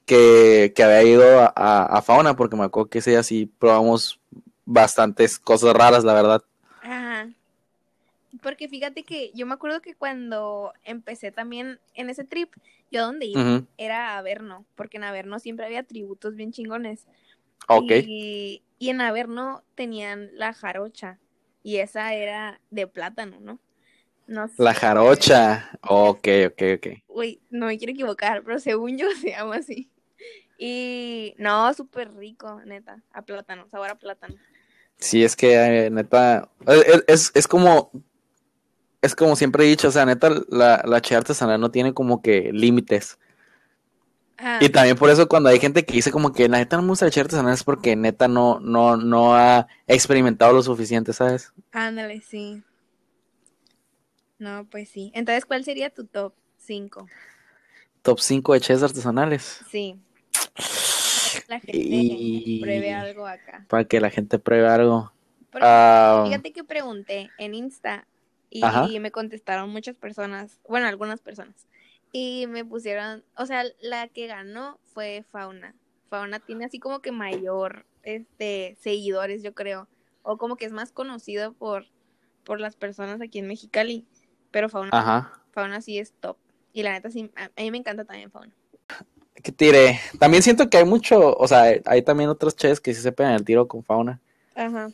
que, 0.07 0.73
que 0.77 0.83
había 0.85 1.05
ido 1.05 1.41
a, 1.41 1.53
a- 1.57 1.87
a 1.87 2.03
fauna, 2.03 2.37
porque 2.37 2.57
me 2.57 2.65
acuerdo 2.65 2.91
que 2.91 2.99
ese 2.99 3.11
día 3.13 3.23
sí 3.23 3.47
probamos 3.47 4.21
bastantes 4.67 5.39
cosas 5.39 5.75
raras, 5.75 6.05
la 6.05 6.15
verdad. 6.15 6.43
Ajá. 6.83 7.29
Porque 8.43 8.69
fíjate 8.69 9.05
que 9.05 9.31
yo 9.35 9.47
me 9.47 9.55
acuerdo 9.55 9.83
que 9.83 9.95
cuando 9.95 10.73
empecé 10.85 11.33
también 11.33 11.79
en 11.95 12.09
ese 12.09 12.25
trip, 12.25 12.51
yo 12.91 13.05
donde 13.05 13.27
iba 13.27 13.63
era 13.77 14.11
a 14.15 14.19
Averno, 14.19 14.65
porque 14.75 14.97
en 14.97 15.05
Averno 15.05 15.39
siempre 15.39 15.67
había 15.67 15.83
tributos 15.83 16.35
bien 16.35 16.51
chingones. 16.53 17.07
Ok. 17.69 17.93
Y, 17.93 18.63
y 18.79 18.89
en 18.89 19.01
Averno 19.01 19.63
tenían 19.75 20.31
la 20.35 20.55
jarocha, 20.55 21.19
y 21.63 21.77
esa 21.77 22.15
era 22.15 22.61
de 22.71 22.87
plátano, 22.87 23.39
¿no? 23.41 23.59
No 24.33 24.49
sé. 24.49 24.55
La 24.57 24.73
jarocha. 24.73 25.69
Ok, 25.83 26.27
ok, 26.47 26.63
ok. 26.77 26.87
Uy, 27.07 27.43
no 27.51 27.67
me 27.67 27.77
quiero 27.77 27.93
equivocar, 27.93 28.43
pero 28.43 28.59
según 28.59 28.97
yo 28.97 29.07
se 29.21 29.31
llama 29.31 29.57
así. 29.57 29.91
Y 30.57 31.35
no, 31.37 31.75
súper 31.75 32.15
rico, 32.15 32.63
neta, 32.65 33.03
a 33.13 33.23
plátano, 33.23 33.69
sabor 33.69 33.91
a 33.91 33.95
plátano. 33.97 34.35
Sí, 34.97 35.23
es 35.23 35.37
que 35.37 35.55
eh, 35.55 35.91
neta, 35.91 36.49
es, 36.67 37.05
es, 37.09 37.31
es 37.35 37.49
como, 37.49 37.91
es 39.03 39.15
como 39.15 39.37
siempre 39.37 39.65
he 39.65 39.69
dicho, 39.69 39.89
o 39.89 39.91
sea, 39.91 40.07
neta, 40.07 40.31
la, 40.49 40.83
la 40.87 41.03
cheve 41.03 41.19
artesanal 41.19 41.61
no 41.61 41.71
tiene 41.71 41.93
como 41.93 42.23
que 42.23 42.53
límites. 42.55 43.19
Ajá. 44.39 44.65
Y 44.65 44.71
también 44.71 44.97
por 44.97 45.11
eso 45.11 45.29
cuando 45.29 45.51
hay 45.51 45.61
gente 45.61 45.85
que 45.85 45.93
dice 45.93 46.11
como 46.11 46.33
que 46.33 46.49
la 46.49 46.57
neta 46.57 46.77
no 46.77 46.83
me 46.83 46.89
gusta 46.89 47.05
la 47.05 47.21
artesanal 47.21 47.53
es 47.53 47.65
porque 47.65 47.97
neta 47.97 48.29
no, 48.29 48.61
no, 48.61 48.97
no 48.97 49.35
ha 49.35 49.67
experimentado 49.87 50.55
lo 50.55 50.63
suficiente, 50.63 51.13
¿sabes? 51.13 51.53
Ándale, 51.73 52.23
sí. 52.23 52.63
No, 54.43 54.67
pues 54.69 54.89
sí. 54.89 55.13
Entonces, 55.15 55.47
¿cuál 55.47 55.63
sería 55.65 55.89
tu 55.89 56.05
top 56.05 56.35
5? 56.59 57.07
top 58.03 58.19
5 58.19 58.55
de 58.55 58.61
artesanales. 58.83 59.61
Sí. 59.71 59.97
La 61.47 61.61
gente 61.61 61.79
Y- 61.79 62.61
pruebe 62.61 62.93
algo 62.93 63.25
acá. 63.25 63.65
Para 63.69 63.85
que 63.85 64.01
la 64.01 64.11
gente 64.11 64.41
pruebe 64.41 64.67
algo. 64.67 65.13
Porque 65.53 65.65
Ah, 65.65 66.25
Fíjate 66.27 66.53
que 66.53 66.65
pregunté 66.65 67.31
en 67.39 67.55
Insta 67.55 68.09
y 68.51 68.65
Ajá. 68.65 68.89
me 68.99 69.13
contestaron 69.13 69.71
muchas 69.71 69.95
personas, 69.95 70.59
bueno, 70.69 70.89
algunas 70.89 71.21
personas. 71.21 71.69
Y 72.11 72.47
me 72.49 72.65
pusieron, 72.65 73.23
o 73.37 73.47
sea, 73.47 73.63
la 73.81 74.09
que 74.09 74.27
ganó 74.27 74.81
fue 74.93 75.25
Fauna. 75.31 75.77
Fauna 76.11 76.41
tiene 76.41 76.65
así 76.65 76.81
como 76.81 76.99
que 77.01 77.13
mayor 77.13 77.87
este 78.03 78.77
seguidores, 78.81 79.45
yo 79.45 79.55
creo, 79.55 79.87
o 80.25 80.37
como 80.37 80.57
que 80.57 80.65
es 80.65 80.73
más 80.73 80.91
conocido 80.91 81.53
por 81.53 81.87
por 82.45 82.59
las 82.59 82.75
personas 82.75 83.21
aquí 83.21 83.39
en 83.39 83.47
Mexicali, 83.47 84.05
pero 84.53 84.69
Fauna 84.69 84.91
ajá. 84.93 85.33
Fauna 85.51 85.81
sí 85.81 85.99
es 85.99 86.13
top. 86.21 86.37
Y 86.73 86.85
la 86.85 86.93
neta 86.93 87.11
sí 87.11 87.31
a, 87.35 87.61
mí 87.61 87.71
me 87.73 87.79
encanta 87.79 88.05
también 88.05 88.31
Fauna. 88.31 88.53
¿Qué 89.43 89.51
tire? 89.51 89.99
También 90.21 90.43
siento 90.45 90.71
que 90.71 90.77
hay 90.77 90.85
mucho, 90.85 91.37
o 91.37 91.49
sea, 91.49 91.81
hay 91.85 92.03
también 92.03 92.31
otros 92.31 92.55
ches 92.55 92.79
que 92.79 92.95
sí 92.95 93.03
se 93.03 93.11
pegan 93.11 93.33
el 93.33 93.45
tiro 93.45 93.67
con 93.67 93.83
fauna. 93.83 94.21
Ajá. 94.55 94.91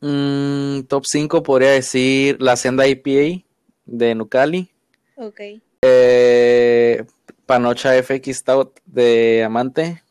Mm, 0.00 0.82
top 0.82 1.04
5 1.06 1.42
podría 1.42 1.70
decir 1.70 2.40
la 2.40 2.54
Senda 2.56 2.86
IPA 2.86 3.44
de 3.84 4.14
Nucali. 4.14 4.70
Ok. 5.16 5.40
Eh, 5.82 7.04
Panocha 7.46 8.00
FX 8.00 8.36
Stout 8.36 8.80
de 8.86 9.42
Amante. 9.44 10.02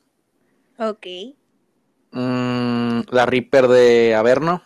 Ok. 0.78 1.08
Mm, 2.12 3.02
la 3.10 3.26
Reaper 3.26 3.68
de 3.68 4.16
Averno. 4.16 4.62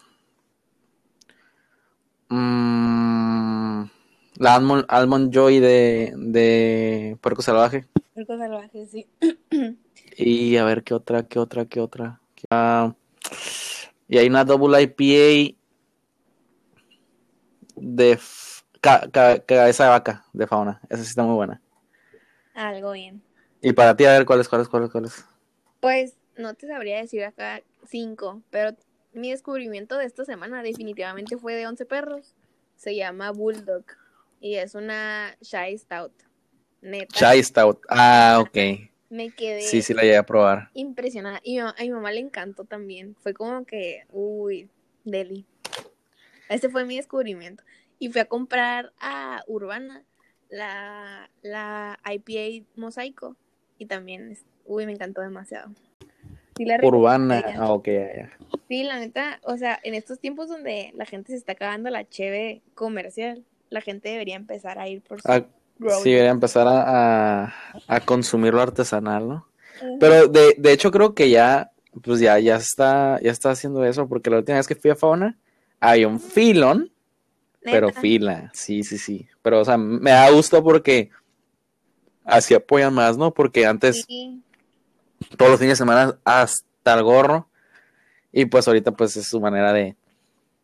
Mm, 2.30 3.15
la 4.38 4.56
Almond, 4.56 4.86
Almond 4.88 5.34
Joy 5.34 5.60
de, 5.60 6.14
de 6.18 7.18
Puerco 7.22 7.42
Salvaje. 7.42 7.86
Puerco 8.14 8.38
salvaje, 8.38 8.86
sí. 8.88 9.08
Y 10.18 10.58
a 10.58 10.64
ver 10.64 10.84
qué 10.84 10.94
otra, 10.94 11.24
qué 11.28 11.40
otra, 11.40 11.66
qué 11.66 11.80
otra. 11.82 12.22
Ah, 12.50 12.94
y 14.08 14.18
hay 14.18 14.28
una 14.28 14.46
Double 14.46 14.82
IPA 14.82 15.58
de 17.76 18.20
ca- 18.82 19.10
cabeza 19.46 19.84
de 19.86 19.90
vaca 19.90 20.26
de 20.34 20.48
fauna. 20.48 20.80
Esa 20.90 21.04
sí 21.04 21.10
está 21.10 21.24
muy 21.24 21.36
buena. 21.36 21.62
Algo 22.54 22.92
bien. 22.94 23.22
Y 23.62 23.74
para 23.74 23.96
ti, 23.96 24.06
a 24.06 24.12
ver 24.12 24.26
cuáles, 24.26 24.48
cuáles, 24.48 24.68
cuáles, 24.70 24.92
cuáles. 24.92 25.26
Pues 25.80 26.14
no 26.38 26.54
te 26.54 26.68
sabría 26.68 26.98
decir 27.00 27.24
acá 27.24 27.62
cinco, 27.88 28.42
pero 28.50 28.76
mi 29.14 29.32
descubrimiento 29.32 29.98
de 29.98 30.06
esta 30.06 30.24
semana 30.26 30.62
definitivamente 30.62 31.38
fue 31.38 31.54
de 31.56 31.68
11 31.68 31.86
perros. 31.86 32.34
Se 32.76 32.96
llama 32.96 33.32
Bulldog 33.32 33.86
y 34.46 34.58
es 34.58 34.76
una 34.76 35.36
Shy 35.42 35.76
Stout. 35.76 36.14
Neta, 36.80 37.08
Chai 37.16 37.42
Stout. 37.44 37.80
Ah, 37.90 38.38
ok. 38.40 38.56
me 39.10 39.32
quedé 39.32 39.62
Sí, 39.62 39.82
sí 39.82 39.92
la 39.96 40.04
llegué 40.04 40.18
a 40.18 40.24
probar. 40.24 40.70
impresionada. 40.76 41.40
Y 41.44 41.58
a, 41.58 41.74
mi 41.80 41.90
mamá 41.90 42.12
le 42.12 42.20
encantó 42.20 42.64
también. 42.64 43.16
Fue 43.16 43.34
como 43.34 43.66
que, 43.66 44.04
uy, 44.12 44.70
deli. 45.04 45.48
Ese 46.48 46.70
fue 46.70 46.86
mi 46.86 46.96
descubrimiento. 46.96 47.64
Y 47.98 48.10
fui 48.10 48.22
a 48.22 48.26
comprar 48.26 48.94
a 49.00 49.42
Urbana 49.48 50.04
la, 50.50 51.32
la 51.42 51.98
IPA 52.06 52.68
Mosaico. 52.76 53.36
Y 53.80 53.88
también, 53.88 54.38
uy, 54.64 54.86
me 54.86 54.92
encantó 54.92 55.22
demasiado. 55.22 55.72
Sí 56.56 56.66
la 56.66 56.78
Urbana. 56.84 57.44
Ah, 57.58 57.74
ok, 57.74 57.88
ya, 57.88 58.16
ya. 58.16 58.38
Sí, 58.68 58.84
la 58.84 59.00
neta, 59.00 59.40
o 59.42 59.58
sea, 59.58 59.80
en 59.82 59.96
estos 59.96 60.20
tiempos 60.20 60.50
donde 60.50 60.92
la 60.94 61.08
gente 61.08 61.32
se 61.32 61.38
está 61.40 61.54
acabando 61.54 61.90
la 61.90 62.08
cheve 62.08 62.62
comercial, 62.76 63.44
la 63.70 63.82
gente 63.82 64.10
debería 64.10 64.36
empezar 64.36 64.80
a 64.80 64.88
ir 64.88 65.02
por 65.02 65.22
su 65.22 65.28
Ah, 65.32 65.40
sí, 65.40 66.12
day. 66.12 66.20
voy 66.20 66.28
a 66.28 66.30
empezar 66.30 66.68
a, 66.68 67.46
a, 67.46 67.54
a 67.88 68.00
consumir 68.02 68.54
lo 68.54 68.62
artesanal, 68.62 69.28
¿no? 69.28 69.48
Pero 70.00 70.28
de, 70.28 70.56
de 70.58 70.72
hecho 70.72 70.92
creo 70.92 71.14
que 71.14 71.30
ya, 71.30 71.72
pues 72.02 72.20
ya, 72.20 72.40
ya 72.40 72.56
está, 72.56 73.20
ya 73.22 73.32
está 73.32 73.52
haciendo 73.52 73.84
eso, 73.86 74.08
porque 74.08 74.30
la 74.30 74.38
última 74.38 74.58
vez 74.58 74.68
que 74.68 74.76
fui 74.76 74.90
a 74.92 74.96
Fauna, 74.96 75.38
había 75.80 76.08
un 76.08 76.20
filón, 76.20 76.92
pero 77.62 77.92
fila, 77.92 78.52
sí, 78.54 78.84
sí, 78.84 78.98
sí. 78.98 79.28
Pero, 79.42 79.60
o 79.62 79.66
sea, 79.66 79.78
me 79.78 80.12
da 80.12 80.30
gusto 80.30 80.64
porque 80.64 81.10
así 82.24 82.54
apoyan 82.54 82.94
más, 82.94 83.18
¿no? 83.18 83.34
Porque 83.34 83.66
antes 83.66 84.06
Sí, 84.08 84.42
todos 85.38 85.52
los 85.52 85.60
fines 85.60 85.74
de 85.74 85.84
semana 85.84 86.18
hasta 86.24 86.94
el 86.94 87.04
gorro, 87.04 87.50
y 88.32 88.46
pues 88.46 88.68
ahorita 88.68 88.92
pues 88.92 89.16
es 89.18 89.28
su 89.28 89.40
manera 89.42 89.74
de, 89.74 89.96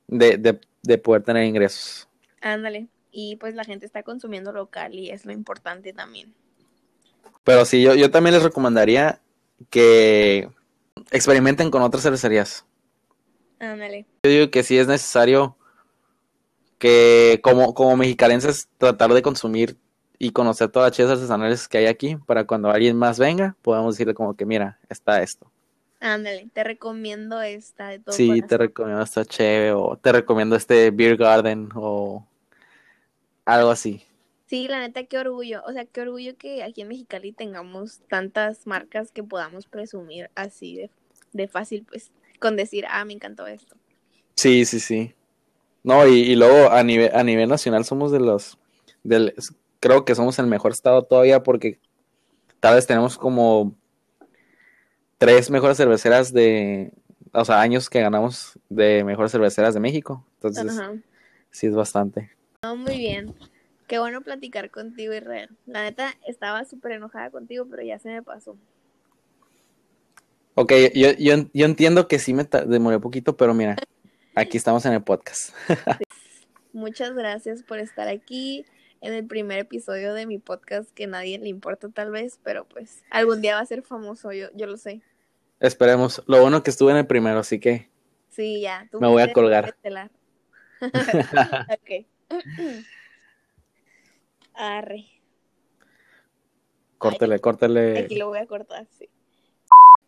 de, 0.08 0.38
de, 0.38 0.60
de 0.84 0.98
poder 0.98 1.24
tener 1.24 1.46
ingresos. 1.46 2.08
Ándale. 2.42 2.88
Y 3.12 3.36
pues 3.38 3.56
la 3.56 3.64
gente 3.64 3.86
está 3.86 4.04
consumiendo 4.04 4.52
local 4.52 4.94
y 4.94 5.10
es 5.10 5.26
lo 5.26 5.32
importante 5.32 5.94
también. 5.94 6.34
Pero 7.44 7.66
sí, 7.66 7.82
yo, 7.82 7.96
yo 7.96 8.12
también 8.12 8.36
les 8.36 8.44
recomendaría 8.44 9.20
que 9.70 10.50
experimenten 11.12 11.72
con 11.72 11.82
otras 11.82 12.04
cervecerías. 12.04 12.66
Ándale. 13.60 14.06
Yo 14.24 14.32
digo 14.32 14.52
que 14.52 14.64
sí 14.64 14.78
es 14.78 14.88
necesario 14.88 15.56
que 16.80 17.40
como, 17.44 17.74
como 17.74 17.96
mexicalenses 17.96 18.68
tratar 18.78 19.14
de 19.14 19.22
consumir 19.22 19.78
y 20.18 20.32
conocer 20.32 20.70
todas 20.70 20.90
las 20.90 20.98
chelas 20.98 21.12
artesanales 21.14 21.68
que 21.68 21.78
hay 21.78 21.86
aquí 21.86 22.16
para 22.16 22.46
cuando 22.46 22.72
alguien 22.72 22.98
más 22.98 23.20
venga 23.20 23.56
podamos 23.62 23.96
decirle 23.96 24.14
como 24.14 24.36
que 24.36 24.46
mira, 24.46 24.80
está 24.90 25.22
esto. 25.22 25.52
Ándale, 26.00 26.50
te 26.52 26.64
recomiendo 26.64 27.40
esta 27.42 27.90
de 27.90 28.00
todo 28.00 28.16
Sí, 28.16 28.42
te 28.42 28.58
recomiendo 28.58 29.04
esta 29.04 29.24
cheve 29.24 29.74
o 29.74 29.96
te 29.96 30.12
recomiendo 30.12 30.56
este 30.56 30.90
Beer 30.90 31.16
Garden 31.16 31.70
o 31.76 32.28
algo 33.54 33.70
así. 33.70 34.04
Sí, 34.48 34.68
la 34.68 34.80
neta, 34.80 35.04
qué 35.06 35.18
orgullo. 35.18 35.64
O 35.66 35.72
sea, 35.72 35.86
qué 35.86 36.02
orgullo 36.02 36.36
que 36.38 36.64
aquí 36.64 36.82
en 36.82 36.90
Mexicali 36.90 37.32
tengamos 37.32 38.00
tantas 38.10 38.68
marcas 38.68 39.12
que 39.12 39.24
podamos 39.24 39.66
presumir 39.66 40.30
así 40.36 40.76
de, 40.76 40.90
de 41.32 41.48
fácil, 41.48 41.86
pues, 41.90 42.12
con 42.40 42.58
decir, 42.58 42.86
ah, 42.90 43.06
me 43.06 43.14
encantó 43.14 43.48
esto. 43.48 43.76
Sí, 44.36 44.66
sí, 44.66 44.80
sí. 44.80 45.14
No, 45.84 46.06
y, 46.08 46.20
y 46.20 46.36
luego 46.36 46.70
a 46.70 46.84
nivel, 46.84 47.12
a 47.14 47.24
nivel 47.24 47.50
nacional 47.50 47.86
somos 47.86 48.12
de 48.12 48.20
los, 48.20 48.58
del, 49.04 49.34
creo 49.80 50.06
que 50.06 50.16
somos 50.16 50.38
el 50.40 50.48
mejor 50.48 50.72
estado 50.72 51.04
todavía 51.04 51.44
porque 51.44 51.80
tal 52.60 52.76
vez 52.76 52.86
tenemos 52.86 53.18
como 53.18 53.76
tres 55.18 55.50
mejores 55.50 55.78
cerveceras 55.78 56.34
de, 56.34 56.92
o 57.34 57.46
sea, 57.46 57.62
años 57.62 57.90
que 57.90 58.02
ganamos 58.02 58.60
de 58.70 59.04
mejores 59.04 59.32
cerveceras 59.32 59.74
de 59.74 59.80
México. 59.80 60.26
Entonces, 60.36 60.78
Ajá. 60.78 60.94
sí 61.52 61.68
es 61.68 61.76
bastante. 61.76 62.32
No, 62.64 62.76
muy 62.76 63.00
bien. 63.00 63.34
Qué 63.88 63.98
bueno 63.98 64.22
platicar 64.22 64.70
contigo, 64.70 65.16
Israel. 65.16 65.50
La 65.66 65.82
neta, 65.82 66.14
estaba 66.28 66.64
súper 66.64 66.92
enojada 66.92 67.32
contigo, 67.32 67.66
pero 67.68 67.82
ya 67.82 67.98
se 67.98 68.10
me 68.10 68.22
pasó. 68.22 68.56
Ok, 70.54 70.72
yo, 70.94 71.10
yo, 71.18 71.34
yo 71.56 71.66
entiendo 71.66 72.08
que 72.08 72.20
sí 72.20 72.36
me 72.36 72.44
demoré 72.68 72.98
un 72.98 73.02
poquito, 73.02 73.36
pero 73.36 73.56
mira, 73.56 73.78
aquí 74.36 74.58
estamos 74.58 74.86
en 74.86 74.94
el 74.94 75.02
podcast. 75.02 75.56
Muchas 76.72 77.16
gracias 77.16 77.64
por 77.64 77.80
estar 77.80 78.08
aquí 78.08 78.64
en 79.02 79.14
el 79.14 79.26
primer 79.26 79.58
episodio 79.58 80.14
de 80.14 80.28
mi 80.28 80.38
podcast 80.38 80.88
que 80.92 81.08
nadie 81.08 81.40
le 81.40 81.50
importa 81.50 81.90
tal 81.90 82.12
vez, 82.12 82.40
pero 82.44 82.66
pues 82.66 83.02
algún 83.10 83.42
día 83.42 83.56
va 83.56 83.62
a 83.62 83.66
ser 83.66 83.82
famoso, 83.82 84.34
yo, 84.34 84.50
yo 84.54 84.68
lo 84.68 84.78
sé. 84.78 85.02
Esperemos. 85.60 86.22
Lo 86.28 86.40
bueno 86.40 86.62
que 86.62 86.70
estuve 86.70 86.92
en 86.92 86.98
el 86.98 87.08
primero, 87.08 87.40
así 87.40 87.60
que 87.60 87.90
Sí, 88.30 88.62
ya. 88.62 88.88
tú 88.92 89.00
Me 89.02 89.08
voy 89.08 89.24
a 89.24 89.34
colgar. 89.34 89.76
ok. 90.82 92.06
Arre. 94.54 95.06
córtele, 96.98 97.40
córtele. 97.40 98.00
Aquí 98.00 98.16
lo 98.18 98.28
voy 98.28 98.40
a 98.40 98.48
cortar, 98.48 98.86
sí. 98.90 99.10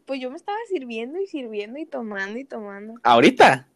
Pues 0.06 0.20
yo 0.20 0.30
me 0.30 0.36
estaba 0.36 0.58
sirviendo 0.68 1.20
y 1.20 1.28
sirviendo 1.28 1.80
y 1.80 1.86
tomando 1.86 2.38
y 2.38 2.44
tomando. 2.44 2.96
¿Ahorita? 3.04 3.68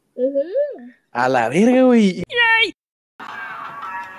A 1.12 1.30
la 1.30 1.50
verga, 1.50 1.84
güey. 1.84 2.24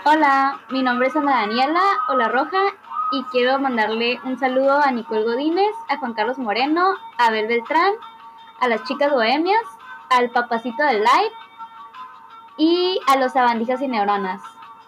Hola, 0.05 0.61
mi 0.71 0.83
nombre 0.83 1.09
es 1.09 1.17
Ana 1.17 1.41
Daniela 1.43 1.83
Hola 2.09 2.29
Roja 2.29 2.63
y 3.13 3.23
quiero 3.25 3.59
mandarle 3.59 4.19
un 4.25 4.39
saludo 4.39 4.81
a 4.81 4.91
Nicole 4.91 5.25
Godínez, 5.25 5.75
a 5.89 5.99
Juan 5.99 6.15
Carlos 6.15 6.39
Moreno, 6.39 6.95
a 7.19 7.27
Abel 7.27 7.47
Beltrán, 7.47 7.93
a 8.61 8.69
las 8.69 8.85
chicas 8.85 9.13
bohemias, 9.13 9.63
al 10.11 10.31
papacito 10.31 10.83
del 10.85 11.01
live 11.01 11.48
y 12.59 13.01
a 13.07 13.17
los 13.17 13.33
sabandijas 13.33 13.81
y 13.81 13.89
neuronas. 13.89 14.43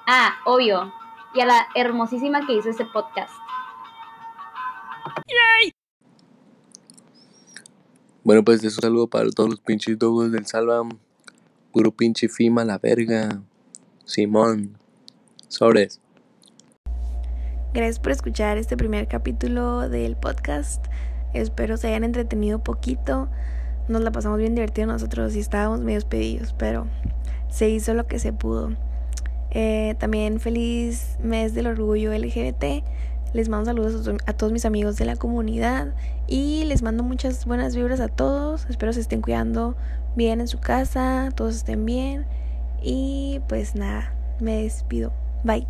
Ah, 0.07 0.35
obvio, 0.45 0.93
y 1.33 1.41
a 1.41 1.47
la 1.47 1.67
hermosísima 1.75 2.47
que 2.47 2.55
hizo 2.55 2.69
este 2.69 2.85
podcast. 2.85 3.33
Bueno, 8.23 8.45
pues 8.45 8.63
es 8.63 8.77
un 8.77 8.83
saludo 8.83 9.07
para 9.07 9.31
todos 9.31 9.49
los 9.49 9.61
pinches 9.61 9.99
dogos 9.99 10.31
del 10.31 10.47
Salvam. 10.47 10.99
Puro 11.73 11.93
pinche 11.93 12.29
Fima, 12.29 12.65
la 12.65 12.79
verga. 12.79 13.41
Simón. 14.05 14.77
Sobres. 15.49 16.01
Gracias 17.73 18.01
por 18.01 18.13
escuchar 18.13 18.59
este 18.59 18.77
primer 18.77 19.07
capítulo 19.07 19.89
del 19.89 20.17
podcast. 20.17 20.85
Espero 21.33 21.77
se 21.77 21.89
hayan 21.89 22.03
entretenido 22.03 22.63
poquito. 22.63 23.29
Nos 23.89 24.03
la 24.03 24.11
pasamos 24.11 24.39
bien 24.39 24.55
divertido 24.55 24.89
nosotros 24.89 25.35
y 25.37 25.41
estábamos 25.41 25.81
medio 25.81 26.01
pedidos, 26.09 26.53
pero 26.53 26.87
se 27.51 27.69
hizo 27.69 27.95
lo 27.95 28.07
que 28.07 28.19
se 28.19 28.33
pudo. 28.33 28.71
Eh, 29.51 29.97
también 29.99 30.41
feliz 30.41 31.17
mes 31.23 31.55
del 31.55 31.67
orgullo 31.67 32.13
LGBT. 32.13 32.85
Les 33.33 33.49
mando 33.49 33.67
saludos 33.67 34.01
a, 34.09 34.11
to- 34.13 34.25
a 34.27 34.33
todos 34.33 34.53
mis 34.53 34.65
amigos 34.65 34.97
de 34.97 35.05
la 35.05 35.17
comunidad 35.17 35.95
y 36.27 36.65
les 36.65 36.83
mando 36.83 37.03
muchas 37.03 37.45
buenas 37.47 37.77
vibras 37.77 38.01
a 38.01 38.09
todos. 38.09 38.67
Espero 38.69 38.93
se 38.93 39.01
estén 39.01 39.23
cuidando 39.23 39.77
bien 40.17 40.41
en 40.41 40.49
su 40.49 40.59
casa, 40.59 41.29
todos 41.35 41.57
estén 41.57 41.85
bien. 41.85 42.27
Y 42.83 43.41
pues 43.49 43.75
nada, 43.75 44.15
me 44.41 44.63
despido. 44.63 45.13
Bye. 45.45 45.67